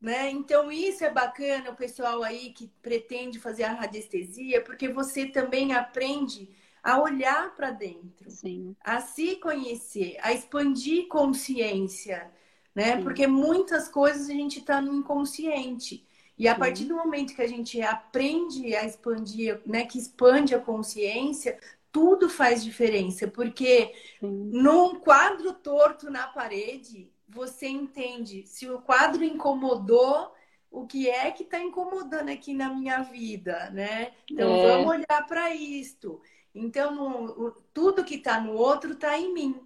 [0.00, 0.30] Né?
[0.30, 5.74] Então isso é bacana, o pessoal aí que pretende fazer a radiestesia, porque você também
[5.74, 6.48] aprende
[6.82, 8.74] a olhar para dentro, Sim.
[8.82, 12.30] a se conhecer, a expandir consciência,
[12.74, 12.96] né?
[12.96, 13.02] Sim.
[13.02, 16.06] Porque muitas coisas a gente está no inconsciente.
[16.40, 20.58] E a partir do momento que a gente aprende a expandir, né, que expande a
[20.58, 21.58] consciência,
[21.92, 24.48] tudo faz diferença, porque Sim.
[24.50, 30.34] num quadro torto na parede, você entende se o quadro incomodou,
[30.70, 34.12] o que é que está incomodando aqui na minha vida, né?
[34.30, 34.66] Então é.
[34.66, 36.22] vamos olhar para isto.
[36.54, 39.60] Então tudo que está no outro está em mim.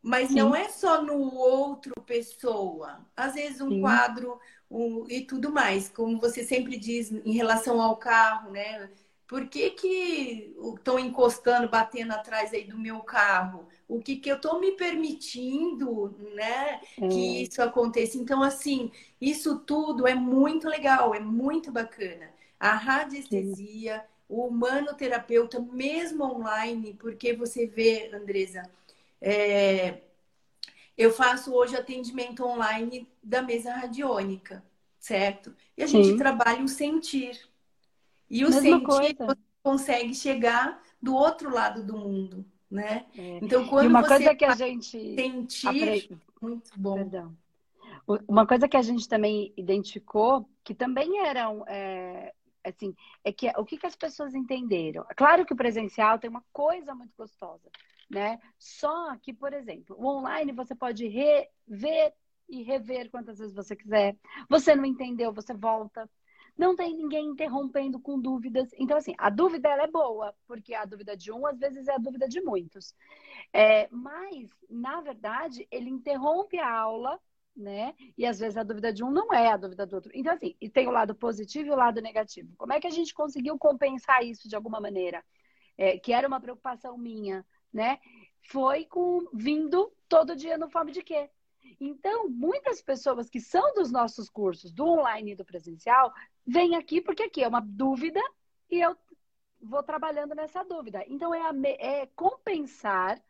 [0.00, 0.36] Mas Sim.
[0.36, 3.04] não é só no outro pessoa.
[3.14, 3.80] Às vezes um Sim.
[3.80, 8.90] quadro um, e tudo mais, como você sempre diz em relação ao carro, né?
[9.26, 13.66] Por que que estão encostando, batendo atrás aí do meu carro?
[13.88, 16.80] O que que eu estou me permitindo, né?
[17.00, 17.08] É.
[17.08, 18.16] Que isso aconteça.
[18.18, 22.30] Então, assim, isso tudo é muito legal, é muito bacana.
[22.58, 24.04] A radiestesia, Sim.
[24.28, 28.62] o humanoterapeuta, mesmo online, porque você vê, Andresa,
[29.20, 30.02] é,
[30.96, 34.64] eu faço hoje atendimento online da mesa radiônica,
[34.98, 35.54] certo?
[35.76, 36.16] E a gente Sim.
[36.16, 37.38] trabalha o sentir.
[38.30, 39.26] E o Mesma sentir coisa.
[39.26, 43.06] você consegue chegar do outro lado do mundo, né?
[43.16, 43.38] É.
[43.42, 46.18] Então, quando e uma coisa que a gente sentir, aprende...
[46.40, 46.94] muito bom.
[46.94, 47.36] Perdão.
[48.28, 52.32] Uma coisa que a gente também identificou, que também eram, é,
[52.64, 55.04] assim, é que o que, que as pessoas entenderam?
[55.16, 57.68] Claro que o presencial tem uma coisa muito gostosa,
[58.08, 58.38] né?
[58.58, 62.14] Só que, por exemplo, o online você pode rever
[62.48, 64.16] e rever quantas vezes você quiser.
[64.48, 66.08] Você não entendeu, você volta.
[66.56, 68.70] Não tem ninguém interrompendo com dúvidas.
[68.78, 71.94] Então, assim, a dúvida ela é boa, porque a dúvida de um, às vezes, é
[71.94, 72.94] a dúvida de muitos.
[73.52, 77.20] É, mas, na verdade, ele interrompe a aula,
[77.54, 77.94] né?
[78.16, 80.10] E às vezes a dúvida de um não é a dúvida do outro.
[80.14, 82.54] Então, assim, e tem o lado positivo e o lado negativo.
[82.56, 85.24] Como é que a gente conseguiu compensar isso de alguma maneira?
[85.76, 87.98] É, que era uma preocupação minha, né?
[88.42, 91.28] Foi com vindo todo dia no Fome de Quê?
[91.80, 96.12] Então, muitas pessoas que são dos nossos cursos, do online e do presencial,
[96.46, 98.20] vêm aqui porque aqui é uma dúvida
[98.70, 98.96] e eu
[99.60, 101.04] vou trabalhando nessa dúvida.
[101.08, 103.20] Então, é, a, é compensar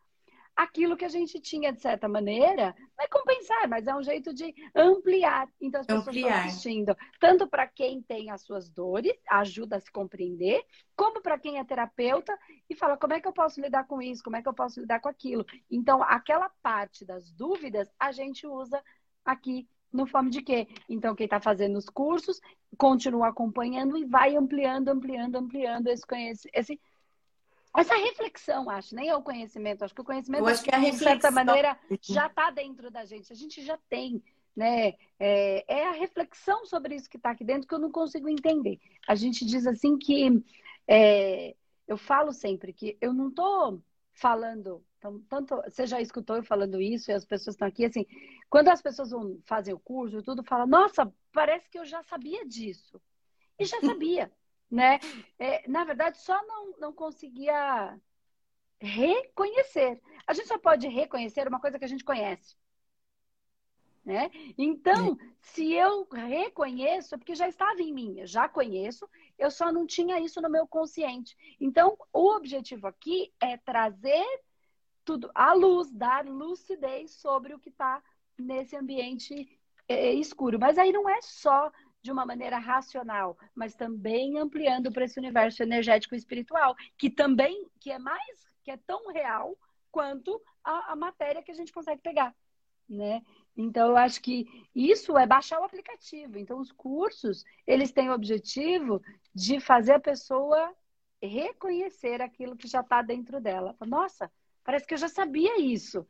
[0.57, 4.33] aquilo que a gente tinha, de certa maneira, não é compensar, mas é um jeito
[4.33, 5.47] de ampliar.
[5.61, 6.29] Então, as pessoas ampliar.
[6.29, 10.65] estão assistindo, tanto para quem tem as suas dores, ajuda a se compreender,
[10.95, 12.35] como para quem é terapeuta
[12.67, 14.81] e fala como é que eu posso lidar com isso, como é que eu posso
[14.81, 15.45] lidar com aquilo.
[15.69, 18.83] Então, aquela parte das dúvidas, a gente usa
[19.23, 20.67] aqui no Fome de Quê?
[20.89, 22.41] Então, quem está fazendo os cursos,
[22.77, 26.03] continua acompanhando e vai ampliando, ampliando, ampliando esse,
[26.51, 26.81] esse
[27.77, 30.79] essa reflexão, acho, nem é o conhecimento, acho que o conhecimento, eu acho que a
[30.79, 34.23] de certa maneira, já está dentro da gente, a gente já tem,
[34.55, 34.95] né?
[35.19, 38.79] É, é a reflexão sobre isso que está aqui dentro que eu não consigo entender.
[39.07, 40.43] A gente diz assim que,
[40.87, 41.55] é,
[41.87, 43.79] eu falo sempre que eu não estou
[44.11, 48.07] falando, então, tanto, você já escutou eu falando isso e as pessoas estão aqui, assim,
[48.49, 52.43] quando as pessoas vão fazer o curso, tudo, fala, nossa, parece que eu já sabia
[52.43, 52.99] disso.
[53.59, 54.31] E já sabia
[54.69, 54.99] né?
[55.39, 57.99] É, na verdade, só não, não conseguia
[58.79, 60.01] reconhecer.
[60.25, 62.55] A gente só pode reconhecer uma coisa que a gente conhece.
[64.05, 64.31] Né?
[64.57, 65.25] Então, é.
[65.41, 69.05] se eu reconheço, é porque já estava em mim, eu já conheço,
[69.37, 71.35] eu só não tinha isso no meu consciente.
[71.59, 74.25] Então, o objetivo aqui é trazer
[75.03, 78.01] tudo à luz, dar lucidez sobre o que está
[78.37, 80.57] nesse ambiente é, escuro.
[80.59, 85.61] Mas aí não é só de uma maneira racional, mas também ampliando para esse universo
[85.63, 89.57] energético e espiritual, que também que é mais, que é tão real
[89.91, 92.35] quanto a, a matéria que a gente consegue pegar,
[92.87, 93.21] né?
[93.55, 96.37] Então, eu acho que isso é baixar o aplicativo.
[96.37, 99.01] Então, os cursos, eles têm o objetivo
[99.33, 100.71] de fazer a pessoa
[101.19, 103.75] reconhecer aquilo que já está dentro dela.
[103.81, 104.31] Nossa,
[104.63, 106.07] parece que eu já sabia isso,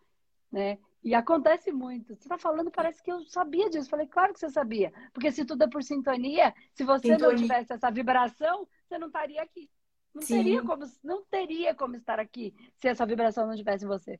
[0.51, 0.77] né?
[1.07, 2.07] E acontece muito.
[2.07, 3.89] Você está falando, parece que eu sabia disso.
[3.89, 4.91] Falei, claro que você sabia.
[5.13, 7.29] Porque se tudo é por sintonia, se você sintonia.
[7.29, 9.69] não tivesse essa vibração, você não estaria aqui.
[10.13, 14.19] Não teria, como, não teria como estar aqui se essa vibração não estivesse em você.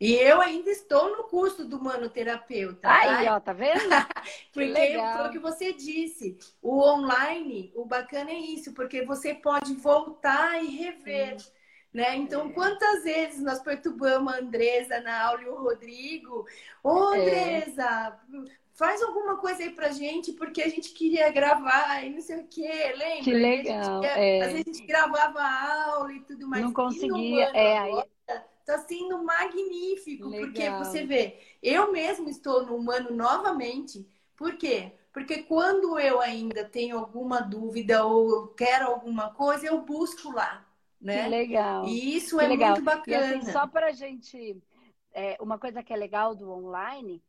[0.00, 2.88] E eu ainda estou no curso do manoterapeuta.
[2.88, 3.34] Aí, tá?
[3.34, 3.80] ó, tá vendo?
[4.54, 6.38] porque foi o que você disse.
[6.62, 11.40] O online, o bacana é isso, porque você pode voltar e rever.
[11.40, 11.50] Sim
[11.92, 12.16] né?
[12.16, 12.52] Então, é.
[12.52, 16.46] quantas vezes nós perturbamos a Andresa na aula e o Rodrigo?
[16.82, 17.20] Ô, é.
[17.20, 18.50] Andresa, é.
[18.72, 22.46] faz alguma coisa aí pra gente, porque a gente queria gravar e não sei o
[22.46, 23.22] quê, lembra?
[23.24, 24.04] Que legal.
[24.04, 24.40] é.
[24.40, 26.64] Às vezes a gente gravava a aula e tudo mais.
[26.64, 28.06] Não conseguia, é.
[28.64, 30.46] Tá sendo magnífico, legal.
[30.46, 34.92] porque você vê, eu mesmo estou no humano novamente, por quê?
[35.12, 40.64] Porque quando eu ainda tenho alguma dúvida ou quero alguma coisa, eu busco lá
[41.02, 41.24] né?
[41.24, 41.86] Que legal.
[41.86, 42.70] E isso que é legal.
[42.70, 43.34] muito bacana.
[43.34, 44.56] E assim, só para a gente,
[45.12, 47.20] é, uma coisa que é legal do online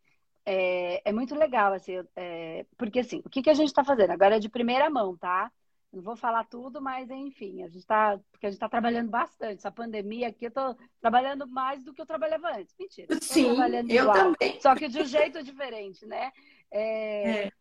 [0.45, 4.11] é, é muito legal, assim, é, porque assim, o que, que a gente está fazendo?
[4.11, 5.51] Agora é de primeira mão, tá?
[5.91, 9.59] Não vou falar tudo, mas enfim, a gente está porque a gente está trabalhando bastante.
[9.59, 12.75] Essa pandemia aqui, eu estou trabalhando mais do que eu trabalhava antes.
[12.79, 13.15] Mentira.
[13.21, 13.55] Sim,
[13.89, 14.59] eu igual, também.
[14.59, 16.31] Só que de um jeito diferente, né?
[16.71, 17.51] É, é.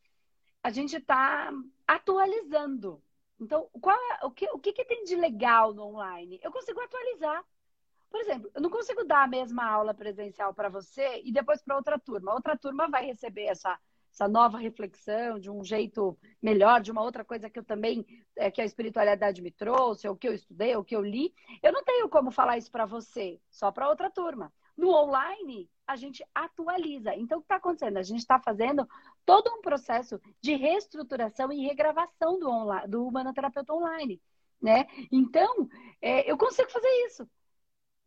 [0.62, 1.52] A gente está
[1.86, 3.02] atualizando
[3.42, 6.38] então, qual é, o, que, o que, que tem de legal no online?
[6.42, 7.44] Eu consigo atualizar.
[8.08, 11.76] Por exemplo, eu não consigo dar a mesma aula presencial para você e depois para
[11.76, 12.32] outra turma.
[12.32, 13.76] Outra turma vai receber essa,
[14.12, 18.06] essa nova reflexão de um jeito melhor, de uma outra coisa que eu também,
[18.36, 21.34] é, que a espiritualidade me trouxe, ou que eu estudei, ou que eu li.
[21.62, 24.52] Eu não tenho como falar isso para você, só para outra turma.
[24.76, 27.14] No online, a gente atualiza.
[27.14, 27.96] Então, o que está acontecendo?
[27.96, 28.86] A gente está fazendo
[29.24, 34.20] todo um processo de reestruturação e regravação do, online, do humanoterapeuta online.
[34.60, 34.86] Né?
[35.10, 35.68] Então,
[36.00, 37.28] é, eu consigo fazer isso.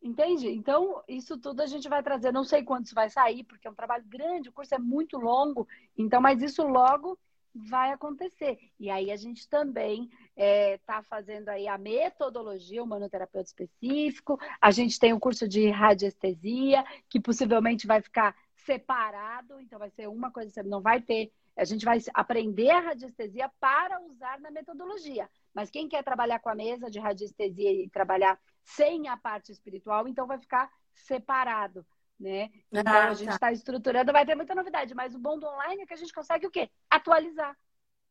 [0.02, 0.50] Entende?
[0.50, 2.32] Então, isso tudo a gente vai trazer.
[2.32, 5.18] Não sei quando isso vai sair, porque é um trabalho grande, o curso é muito
[5.18, 5.68] longo.
[5.98, 7.18] Então, mas isso logo
[7.56, 8.60] vai acontecer.
[8.80, 14.38] E aí a gente também está é, tá fazendo aí a metodologia, o manoterapeuta específico,
[14.60, 18.36] a gente tem o um curso de radiestesia, que possivelmente vai ficar
[18.66, 22.80] separado, então vai ser uma coisa, você não vai ter a gente vai aprender a
[22.80, 25.30] radiestesia para usar na metodologia.
[25.54, 30.08] Mas quem quer trabalhar com a mesa de radiestesia e trabalhar sem a parte espiritual,
[30.08, 31.86] então vai ficar separado,
[32.20, 32.52] né?
[32.70, 35.48] Então ah, a gente está tá estruturando, vai ter muita novidade, mas o bom do
[35.48, 36.70] online é que a gente consegue o quê?
[36.90, 37.58] Atualizar.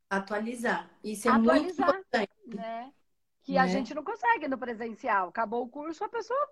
[0.09, 0.89] Atualizar.
[1.03, 2.31] Isso é Atualizar, muito importante.
[2.47, 2.91] Né?
[3.43, 3.59] Que né?
[3.59, 5.29] a gente não consegue no presencial.
[5.29, 6.49] Acabou o curso, a pessoa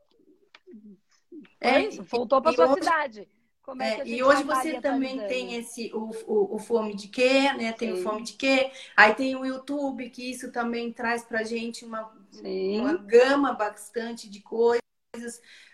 [1.60, 2.84] é, é isso, voltou para sua hoje...
[2.84, 3.28] cidade.
[3.80, 7.72] É é, e hoje você também tem esse o, o, o, fome de quê, né?
[7.72, 7.99] Tem Sim.
[7.99, 8.72] o fome de quê?
[8.95, 12.11] Aí tem o YouTube, que isso também traz pra gente uma,
[12.43, 14.82] uma gama bastante de coisas.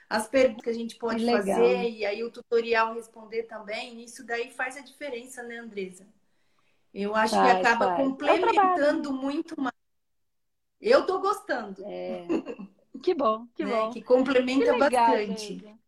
[0.08, 4.04] As perguntas que a gente pode fazer e aí o tutorial responder também.
[4.04, 6.08] Isso daí faz a diferença, né, Andresa?
[6.94, 8.00] Eu acho faz, que acaba faz.
[8.00, 9.76] É complementando é muito mais.
[10.80, 11.84] Eu tô gostando.
[11.86, 12.26] É.
[13.02, 13.72] Que bom, que né?
[13.72, 13.92] bom.
[13.92, 15.60] Que complementa que legal, bastante.
[15.60, 15.80] Gente.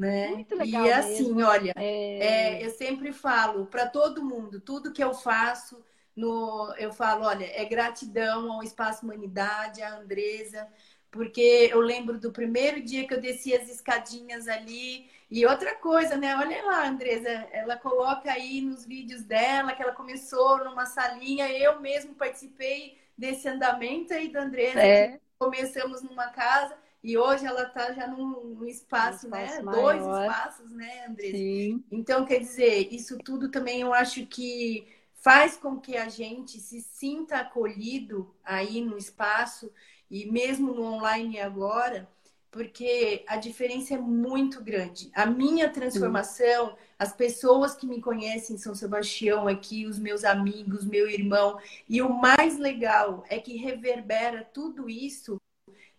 [0.00, 0.28] Né?
[0.28, 0.86] Muito legal.
[0.86, 1.46] E assim, mesmo.
[1.46, 2.56] olha, é...
[2.56, 5.84] É, eu sempre falo para todo mundo, tudo que eu faço,
[6.16, 10.66] no, eu falo, olha, é gratidão ao Espaço Humanidade, à Andresa,
[11.10, 15.10] porque eu lembro do primeiro dia que eu desci as escadinhas ali.
[15.30, 16.34] E outra coisa, né?
[16.36, 21.78] Olha lá, Andresa, ela coloca aí nos vídeos dela que ela começou numa salinha, eu
[21.80, 24.80] mesmo participei desse andamento aí da Andresa.
[24.80, 25.20] É.
[25.38, 26.79] Começamos numa casa.
[27.02, 29.62] E hoje ela está já num, num espaço, um espaço, né?
[29.62, 29.98] Maior.
[29.98, 31.36] Dois espaços, né, Andressa?
[31.36, 31.84] Sim.
[31.90, 36.80] Então, quer dizer, isso tudo também eu acho que faz com que a gente se
[36.82, 39.70] sinta acolhido aí no espaço
[40.10, 42.08] e mesmo no online agora,
[42.50, 45.10] porque a diferença é muito grande.
[45.14, 46.76] A minha transformação, Sim.
[46.98, 52.02] as pessoas que me conhecem em São Sebastião aqui, os meus amigos, meu irmão, e
[52.02, 55.40] o mais legal é que reverbera tudo isso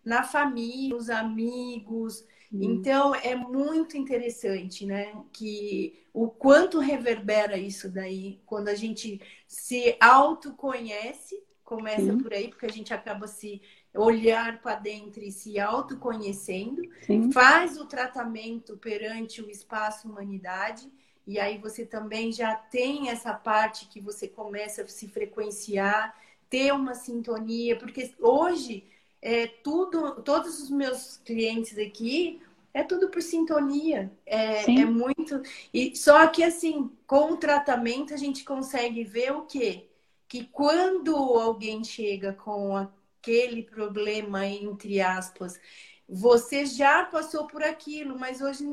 [0.04, 2.24] na família, os amigos.
[2.52, 2.58] Hum.
[2.62, 5.14] Então é muito interessante, né?
[5.32, 12.18] Que o quanto reverbera isso daí quando a gente se autoconhece, começa Sim.
[12.18, 13.62] por aí, porque a gente acaba se
[13.94, 17.30] olhar para dentro e se autoconhecendo, Sim.
[17.32, 20.90] faz o tratamento perante o espaço humanidade,
[21.26, 26.14] e aí você também já tem essa parte que você começa a se frequenciar,
[26.50, 28.86] ter uma sintonia, porque hoje
[29.22, 32.42] é tudo, todos os meus clientes aqui
[32.74, 34.10] é tudo por sintonia.
[34.26, 35.40] É, é, muito.
[35.72, 39.88] E só que assim, com o tratamento a gente consegue ver o quê?
[40.26, 45.60] Que quando alguém chega com aquele problema, entre aspas,
[46.08, 48.64] você já passou por aquilo, mas hoje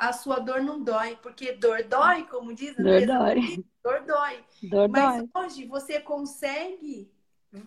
[0.00, 3.64] a sua dor não dói, porque dor dói, como diz a dor dói.
[3.84, 4.44] Dor dói.
[4.64, 5.44] Dor mas dói.
[5.44, 7.10] hoje você consegue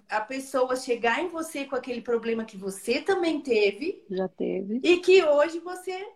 [0.09, 4.03] a pessoa chegar em você com aquele problema que você também teve.
[4.09, 4.79] Já teve.
[4.83, 6.07] E que hoje você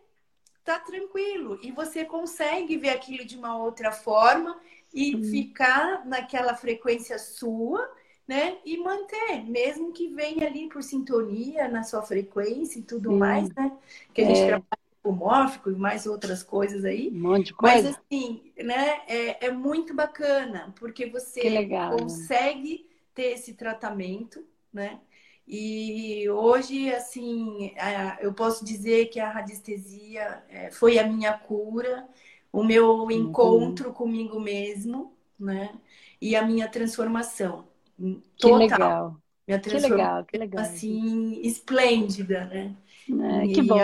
[0.63, 4.59] tá tranquilo e você consegue ver aquilo de uma outra forma
[4.93, 7.91] e ficar naquela frequência sua,
[8.28, 8.57] né?
[8.65, 13.72] E manter, mesmo que venha ali por sintonia na sua frequência e tudo mais, né?
[14.13, 14.47] Que a gente é.
[14.47, 17.09] trabalha com mórfico e mais outras coisas aí.
[17.09, 17.76] Um monte de coisa.
[17.76, 19.01] Mas assim, né?
[19.07, 21.67] É, é muito bacana, porque você
[21.97, 22.88] consegue
[23.20, 25.01] ter esse tratamento, né?
[25.45, 27.74] E hoje, assim,
[28.22, 32.07] eu posso dizer que a radiestesia é, foi a minha cura,
[32.49, 33.11] o meu uhum.
[33.11, 35.78] encontro comigo mesmo, né?
[36.22, 37.67] E a minha transformação.
[37.97, 38.22] Total.
[38.38, 39.22] Que legal.
[39.45, 40.63] Minha transformação, que legal, que legal.
[40.63, 42.74] Assim, esplêndida, né?
[43.09, 43.80] É, que bom.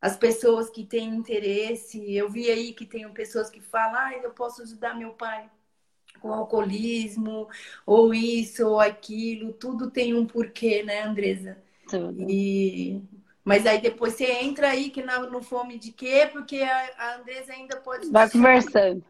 [0.00, 4.30] As pessoas que têm interesse, eu vi aí que tem pessoas que falam, ah, eu
[4.30, 5.50] posso ajudar meu pai
[6.26, 7.48] com alcoolismo,
[7.84, 11.58] ou isso, ou aquilo, tudo tem um porquê, né, Andresa?
[11.88, 12.28] Tudo.
[12.28, 13.00] E...
[13.44, 16.28] Mas aí depois você entra aí que na, no fome de quê?
[16.32, 18.10] Porque a, a Andresa ainda pode.
[18.10, 19.04] Vai conversando.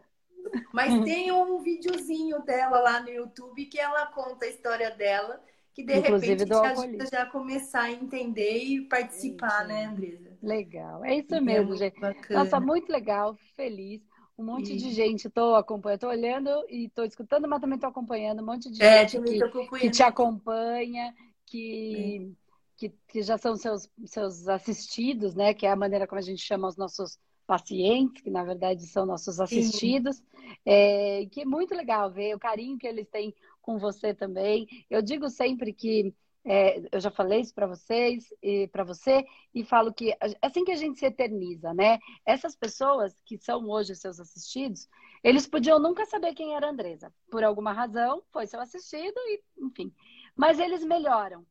[0.75, 5.43] Mas tem um videozinho dela lá no YouTube que ela conta a história dela,
[5.73, 10.37] que de Inclusive repente te ajuda já a começar a entender e participar, né, Andresa?
[10.43, 11.03] Legal.
[11.03, 11.99] É isso mesmo, é gente.
[11.99, 12.45] Bacana.
[12.45, 14.03] Nossa, muito legal, feliz
[14.39, 14.77] um monte e...
[14.77, 15.29] de gente.
[15.29, 19.07] Estou acompanhando, estou olhando e estou escutando, mas também estou acompanhando um monte de é,
[19.07, 21.15] gente que, que, te acompanha,
[21.47, 22.77] que, é.
[22.77, 25.55] que, que, já são seus, seus assistidos, né?
[25.55, 29.07] Que é a maneira como a gente chama os nossos pacientes, que na verdade são
[29.07, 30.23] nossos assistidos.
[30.65, 34.67] É, que é muito legal ver o carinho que eles têm com você também.
[34.91, 36.15] Eu digo sempre que
[36.49, 40.65] é, eu já falei isso para vocês e para você e falo que é assim
[40.65, 41.99] que a gente se eterniza, né?
[42.25, 44.89] Essas pessoas que são hoje seus assistidos,
[45.25, 49.43] eles podiam nunca saber quem era a Andresa, por alguma razão, foi seu assistido e,
[49.59, 49.93] enfim.
[50.37, 51.45] Mas eles melhoram.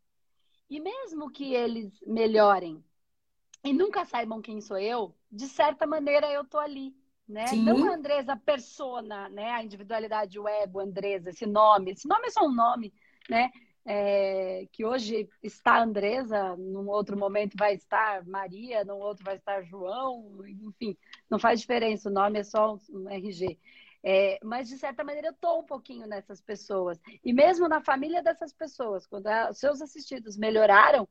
[0.70, 2.82] E mesmo que eles melhorem
[3.66, 6.96] e nunca saibam quem sou eu, de certa maneira eu tô ali,
[7.28, 7.48] né?
[7.48, 7.64] Sim.
[7.64, 9.52] Não a Andresa persona, né?
[9.52, 11.92] A individualidade, o ego, Andresa, esse nome.
[11.92, 12.94] Esse nome é só um nome,
[13.30, 13.52] né?
[13.88, 19.62] É, que hoje está Andresa, num outro momento vai estar Maria, num outro vai estar
[19.62, 20.98] João, enfim,
[21.30, 23.60] não faz diferença, o nome é só um RG.
[24.08, 27.00] É, mas, de certa maneira, eu estou um pouquinho nessas pessoas.
[27.24, 31.08] E mesmo na família dessas pessoas, quando os seus assistidos melhoraram,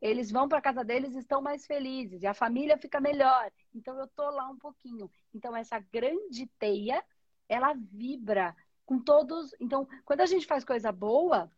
[0.00, 3.50] eles vão para casa deles e estão mais felizes, e a família fica melhor.
[3.74, 5.10] Então, eu estou lá um pouquinho.
[5.34, 7.04] Então, essa grande teia,
[7.48, 8.56] ela vibra
[8.86, 9.54] com todos.
[9.60, 11.50] Então, quando a gente faz coisa boa,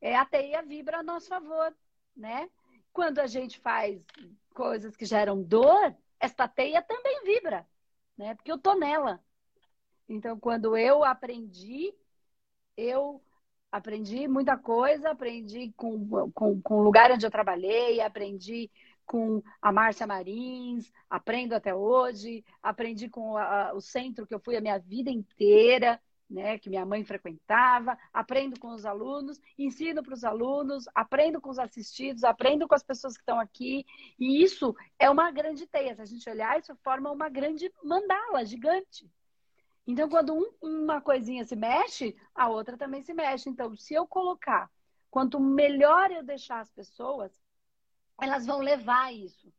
[0.00, 1.74] é, a teia vibra a nosso favor,
[2.16, 2.48] né?
[2.92, 4.04] Quando a gente faz
[4.54, 7.66] coisas que geram dor, esta teia também vibra,
[8.16, 8.34] né?
[8.34, 9.22] Porque eu tô nela.
[10.08, 11.94] Então, quando eu aprendi,
[12.76, 13.22] eu
[13.70, 18.70] aprendi muita coisa, aprendi com, com, com o lugar onde eu trabalhei, aprendi
[19.04, 24.56] com a Márcia Marins, aprendo até hoje, aprendi com a, o centro que eu fui
[24.56, 30.14] a minha vida inteira, né, que minha mãe frequentava, aprendo com os alunos, ensino para
[30.14, 33.86] os alunos, aprendo com os assistidos, aprendo com as pessoas que estão aqui,
[34.18, 35.94] e isso é uma grande teia.
[35.94, 39.10] Se a gente olhar, isso forma uma grande mandala gigante.
[39.86, 43.48] Então, quando um, uma coisinha se mexe, a outra também se mexe.
[43.48, 44.70] Então, se eu colocar,
[45.10, 47.32] quanto melhor eu deixar as pessoas,
[48.20, 49.50] elas vão levar isso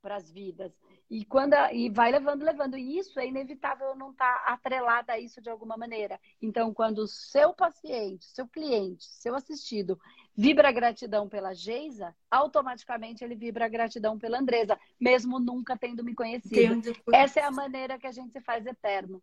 [0.00, 0.72] para as vidas.
[1.08, 2.76] E quando a, e vai levando, levando.
[2.76, 6.20] E isso é inevitável não estar tá atrelada a isso de alguma maneira.
[6.42, 9.98] Então, quando o seu paciente, seu cliente, seu assistido
[10.36, 16.92] vibra gratidão pela Geisa, automaticamente ele vibra gratidão pela Andresa, mesmo nunca tendo me conhecido.
[17.12, 19.22] Essa é a maneira que a gente se faz eterno.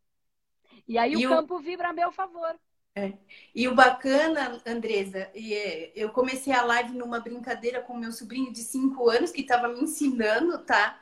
[0.88, 2.58] E aí e o campo vibra a meu favor.
[2.96, 3.14] É.
[3.56, 8.60] E o bacana, Andresa, é, eu comecei a live numa brincadeira com meu sobrinho de
[8.60, 11.00] 5 anos, que estava me ensinando, tá?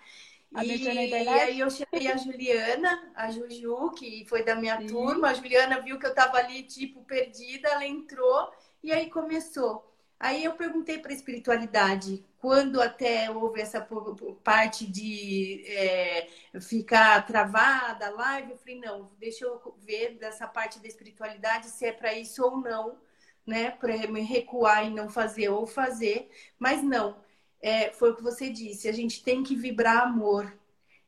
[0.53, 4.87] A e, e aí eu chamei a Juliana, a Juju, que foi da minha Sim.
[4.87, 5.29] turma.
[5.29, 8.51] A Juliana viu que eu estava ali, tipo, perdida, ela entrou
[8.83, 9.89] e aí começou.
[10.19, 13.81] Aí eu perguntei para a espiritualidade, quando até houve essa
[14.43, 16.27] parte de é,
[16.59, 21.91] ficar travada live, eu falei, não, deixa eu ver dessa parte da espiritualidade se é
[21.91, 22.99] para isso ou não,
[23.47, 23.71] né?
[23.71, 26.29] Para me recuar e não fazer ou fazer,
[26.59, 27.15] mas não.
[27.61, 30.51] É, foi o que você disse, a gente tem que vibrar amor.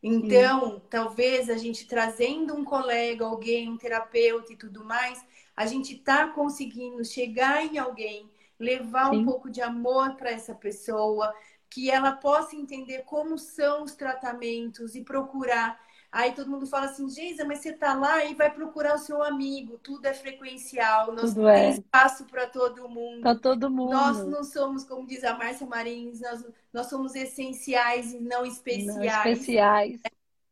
[0.01, 5.23] Então, talvez a gente trazendo um colega, alguém, um terapeuta e tudo mais,
[5.55, 8.29] a gente está conseguindo chegar em alguém
[8.59, 9.17] levar Sim.
[9.17, 11.33] um pouco de amor para essa pessoa,
[11.69, 15.79] que ela possa entender como são os tratamentos e procurar.
[16.13, 19.23] Aí todo mundo fala assim, Geisa, mas você tá lá e vai procurar o seu
[19.23, 19.79] amigo.
[19.79, 21.71] Tudo é frequencial, nós Tudo é.
[21.71, 23.21] espaço para todo mundo.
[23.23, 23.93] Para todo mundo.
[23.93, 28.95] Nós não somos, como diz a Márcia Marins, nós, nós somos essenciais e não especiais.
[28.95, 30.01] Não especiais.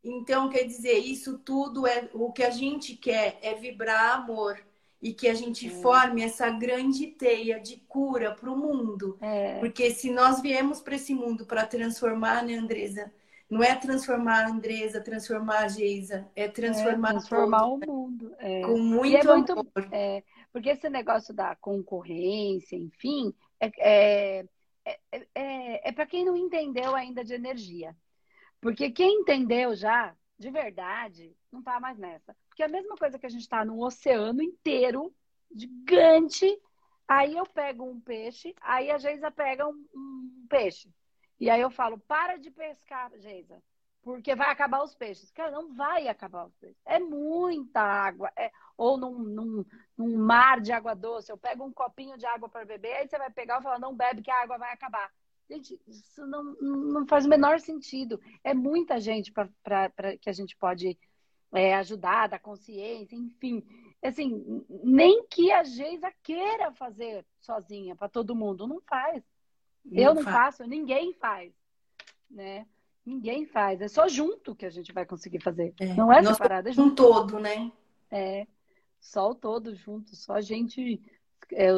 [0.03, 4.57] Então, quer dizer, isso tudo é o que a gente quer é vibrar amor
[4.99, 5.69] e que a gente é.
[5.69, 9.15] forme essa grande teia de cura para o mundo.
[9.21, 9.59] É.
[9.59, 13.11] Porque se nós viemos para esse mundo para transformar, né, Andresa?
[13.51, 18.33] Não é transformar a Andresa, transformar a Geisa, é transformar, é, transformar o mundo.
[18.39, 18.61] É.
[18.61, 19.89] Com muito, é muito amor.
[19.91, 20.23] É,
[20.53, 24.45] porque esse negócio da concorrência, enfim, é, é,
[25.35, 27.93] é, é para quem não entendeu ainda de energia.
[28.61, 32.33] Porque quem entendeu já, de verdade, não está mais nessa.
[32.47, 35.13] Porque é a mesma coisa que a gente está num oceano inteiro,
[35.53, 36.57] gigante,
[37.05, 40.89] aí eu pego um peixe, aí a Geisa pega um, um peixe.
[41.41, 43.59] E aí eu falo, para de pescar, Geisa,
[44.03, 45.31] porque vai acabar os peixes.
[45.31, 46.79] Cara, não vai acabar os peixes.
[46.85, 48.31] É muita água.
[48.37, 48.51] É...
[48.77, 49.65] Ou num, num,
[49.97, 53.17] num, mar de água doce, eu pego um copinho de água para beber, aí você
[53.17, 55.11] vai pegar e falar, não bebe que a água vai acabar.
[55.49, 58.21] Gente, isso não, não faz o menor sentido.
[58.43, 59.89] É muita gente para
[60.21, 60.95] que a gente pode
[61.51, 63.63] é, ajudar, da consciência, enfim.
[64.03, 69.23] Assim, nem que a Geisa queira fazer sozinha para todo mundo, não faz.
[69.83, 70.35] Não eu não faz.
[70.35, 71.53] faço, ninguém faz,
[72.29, 72.65] né?
[73.05, 73.81] Ninguém faz.
[73.81, 75.73] É só junto que a gente vai conseguir fazer.
[75.79, 75.93] É.
[75.95, 76.91] Não é separado, é junto.
[76.91, 77.71] Um todo, né?
[78.09, 78.45] É.
[78.99, 81.01] Só o todo junto, só a gente
[81.51, 81.71] é,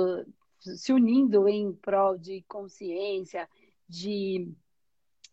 [0.60, 3.50] se unindo em prol de consciência,
[3.88, 4.52] de,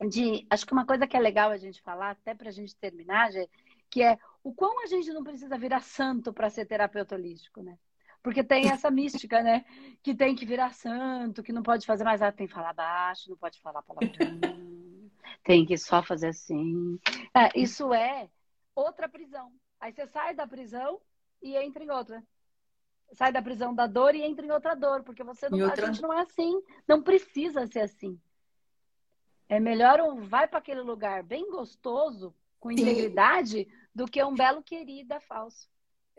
[0.08, 0.46] de.
[0.48, 3.32] Acho que uma coisa que é legal a gente falar, até para a gente terminar,
[3.32, 3.48] Gê,
[3.90, 7.76] que é o quão a gente não precisa virar santo para ser terapeuta holístico, né?
[8.22, 9.64] Porque tem essa mística, né?
[10.02, 13.30] Que tem que virar santo, que não pode fazer mais nada, tem que falar baixo,
[13.30, 14.10] não pode falar palavrão,
[15.42, 16.98] tem que só fazer assim.
[17.34, 18.28] É, isso é
[18.74, 19.52] outra prisão.
[19.80, 21.00] Aí você sai da prisão
[21.42, 22.22] e entra em outra.
[23.12, 25.84] Sai da prisão da dor e entra em outra dor, porque você não, outra...
[25.84, 28.20] a gente não é assim, não precisa ser assim.
[29.48, 33.70] É melhor um vai para aquele lugar bem gostoso, com integridade, Sim.
[33.92, 35.68] do que um belo querida falso.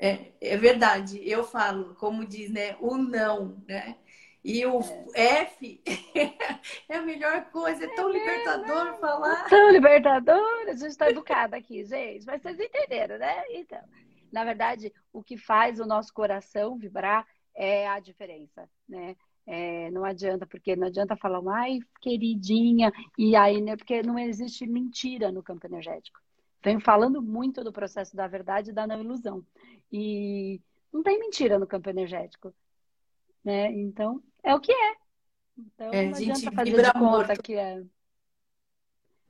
[0.01, 1.21] É, é verdade.
[1.23, 2.75] Eu falo, como diz, né?
[2.79, 3.97] O não, né?
[4.43, 4.79] E o
[5.13, 5.43] é.
[5.43, 5.79] F
[6.89, 9.47] é a melhor coisa, é tão é libertador falar.
[9.47, 12.25] Tão libertador, a gente está educada aqui, gente.
[12.25, 13.43] Mas vocês entenderam, né?
[13.51, 13.79] Então,
[14.31, 17.23] na verdade, o que faz o nosso coração vibrar
[17.55, 19.15] é a diferença, né?
[19.45, 23.77] É, não adianta, porque não adianta falar, ai, queridinha, e aí, né?
[23.77, 26.19] Porque não existe mentira no campo energético.
[26.63, 29.43] Venho falando muito do processo da verdade e da não ilusão.
[29.91, 30.61] E
[30.93, 32.53] não tem mentira no campo energético.
[33.43, 33.71] Né?
[33.71, 34.95] Então, é o que é.
[35.57, 37.83] Então, é, não adianta fazer de conta que é.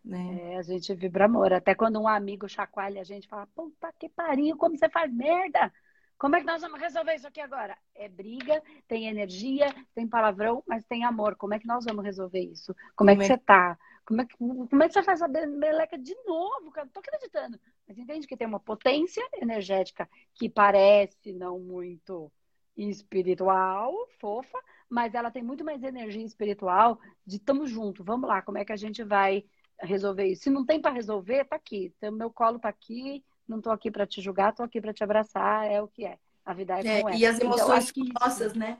[0.03, 0.53] Né?
[0.53, 1.53] É, a gente vibra amor.
[1.53, 5.71] Até quando um amigo chacoalha a gente fala, puta que pariu, como você faz merda?
[6.17, 7.75] Como é que nós vamos resolver isso aqui agora?
[7.95, 11.35] É briga, tem energia, tem palavrão, mas tem amor.
[11.35, 12.75] Como é que nós vamos resolver isso?
[12.95, 13.25] Como, como é que é...
[13.25, 13.77] você tá?
[14.05, 16.85] Como é, que, como é que você faz essa meleca de novo, cara?
[16.85, 17.59] Não tô acreditando.
[17.87, 22.31] Mas entende que tem uma potência energética que parece não muito
[22.75, 24.57] espiritual, fofa,
[24.89, 28.71] mas ela tem muito mais energia espiritual de tamo junto, vamos lá, como é que
[28.71, 29.43] a gente vai
[29.79, 30.43] resolver isso?
[30.43, 31.93] Se não tem para resolver, tá aqui.
[31.97, 35.03] Então, meu colo tá aqui, não tô aqui para te julgar, tô aqui para te
[35.03, 36.17] abraçar, é o que é.
[36.45, 37.17] A vida é, é como é.
[37.17, 38.77] E as então, emoções então, nossas, né?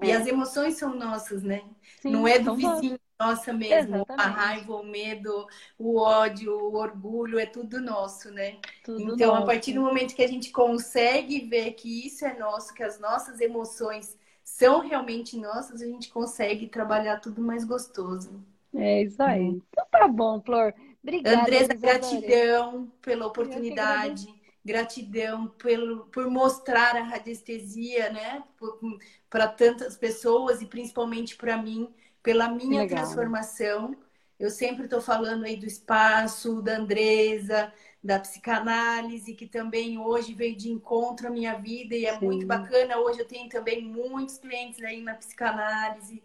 [0.00, 0.06] É.
[0.06, 1.62] E as emoções são nossas, né?
[2.00, 3.96] Sim, não é do vizinho, nossa mesmo.
[3.96, 4.26] Exatamente.
[4.26, 5.46] A raiva, o medo,
[5.78, 8.56] o ódio, o orgulho, é tudo nosso, né?
[8.82, 9.42] Tudo então, nosso.
[9.42, 12.98] a partir do momento que a gente consegue ver que isso é nosso, que as
[12.98, 18.42] nossas emoções são realmente nossas, a gente consegue trabalhar tudo mais gostoso.
[18.74, 19.40] É isso aí.
[19.40, 19.62] Uhum.
[19.70, 20.74] Então tá bom, Flor.
[21.02, 21.42] Obrigada.
[21.42, 24.39] Andresa, gratidão pela oportunidade.
[24.64, 28.42] Gratidão pelo, por mostrar a radiestesia, né?
[29.28, 31.92] Para tantas pessoas e principalmente para mim,
[32.22, 33.00] pela minha Legal.
[33.00, 33.96] transformação.
[34.38, 40.56] Eu sempre estou falando aí do espaço, da Andresa, da psicanálise, que também hoje veio
[40.56, 42.26] de encontro à minha vida e é Sim.
[42.26, 42.98] muito bacana.
[42.98, 46.22] Hoje eu tenho também muitos clientes aí na psicanálise.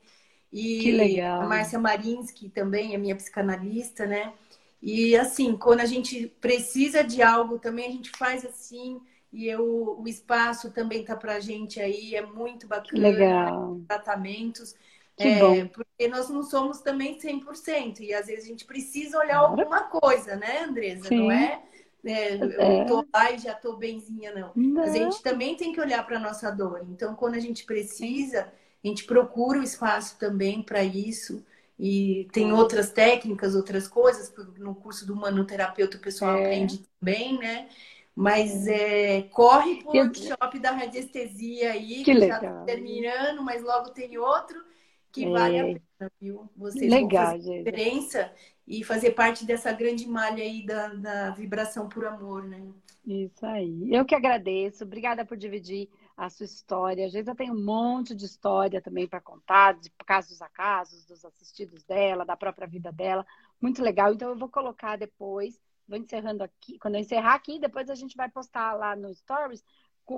[0.52, 1.42] E que legal.
[1.42, 4.34] a Márcia Marinsky também é minha psicanalista, né?
[4.82, 9.00] E assim, quando a gente precisa de algo também, a gente faz assim.
[9.32, 13.10] E eu, o espaço também tá pra gente aí, é muito bacana.
[13.10, 13.82] Legal.
[13.88, 14.76] Tratamentos.
[15.18, 15.68] Que é, bom.
[15.68, 18.02] Porque nós não somos também 100%.
[18.02, 19.60] E às vezes a gente precisa olhar claro.
[19.60, 21.08] alguma coisa, né, Andresa?
[21.08, 21.20] Sim.
[21.20, 21.62] Não é,
[22.06, 22.82] é, é.
[22.82, 24.52] eu tô lá e já tô benzinha, não.
[24.56, 24.82] não.
[24.82, 26.86] Mas a gente também tem que olhar para nossa dor.
[26.90, 28.52] Então, quando a gente precisa,
[28.84, 31.44] a gente procura o espaço também para isso.
[31.78, 34.34] E tem outras técnicas, outras coisas.
[34.58, 36.46] No curso do manoterapeuta o pessoal é.
[36.46, 37.68] aprende também, né?
[38.16, 43.90] Mas é, corre pro workshop da radiestesia aí, que, que já tá terminando, mas logo
[43.90, 44.64] tem outro
[45.12, 45.30] que é.
[45.30, 46.50] vale a pena, viu?
[46.56, 48.32] Vocês legal, vão fazer diferença
[48.68, 52.62] e fazer parte dessa grande malha aí da, da vibração por amor, né?
[53.06, 53.94] Isso aí.
[53.94, 54.84] Eu que agradeço.
[54.84, 57.06] Obrigada por dividir a sua história.
[57.06, 61.26] A gente tem um monte de história também para contar, de casos a casos, dos
[61.26, 63.26] assistidos dela, da própria vida dela.
[63.60, 64.14] Muito legal.
[64.14, 66.80] Então eu vou colocar depois, vou encerrando aqui.
[66.80, 69.64] Quando eu encerrar aqui, depois a gente vai postar lá no Stories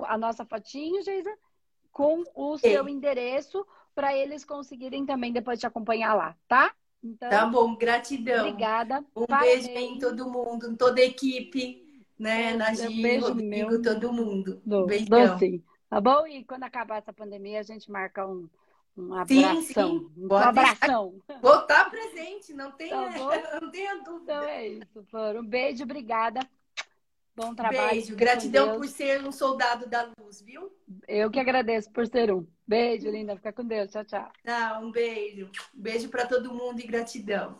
[0.04, 1.34] a nossa fotinho, Geisa,
[1.90, 2.90] com o seu Sim.
[2.90, 6.72] endereço para eles conseguirem também depois te acompanhar lá, tá?
[7.02, 8.48] Então, tá bom, gratidão.
[8.48, 9.04] Obrigada.
[9.16, 9.66] Um Parabéns.
[9.66, 12.54] beijo em todo mundo, em toda a equipe, né?
[12.54, 13.82] Na Gi, Rodrigo, meu.
[13.82, 14.60] todo mundo.
[14.64, 15.34] Do, Beijão.
[15.34, 15.62] Do, sim.
[15.88, 16.26] Tá bom?
[16.26, 18.48] E quando acabar essa pandemia, a gente marca um,
[18.96, 19.62] um abração.
[19.62, 20.12] Sim, sim.
[20.18, 21.22] Um abração.
[21.40, 24.34] Vou estar presente, não tenha, tá não tenha dúvida.
[24.34, 25.36] Então é isso, Flor.
[25.36, 26.40] Um beijo, obrigada.
[27.34, 27.90] Bom trabalho.
[27.90, 28.16] Beijo.
[28.16, 30.76] Gratidão por ser um soldado da luz, viu?
[31.06, 32.44] Eu que agradeço por ser um.
[32.66, 33.36] Beijo, linda.
[33.36, 33.92] Fica com Deus.
[33.92, 34.32] Tchau, tchau.
[34.42, 35.48] Tá, um beijo.
[35.72, 37.56] Beijo para todo mundo e gratidão.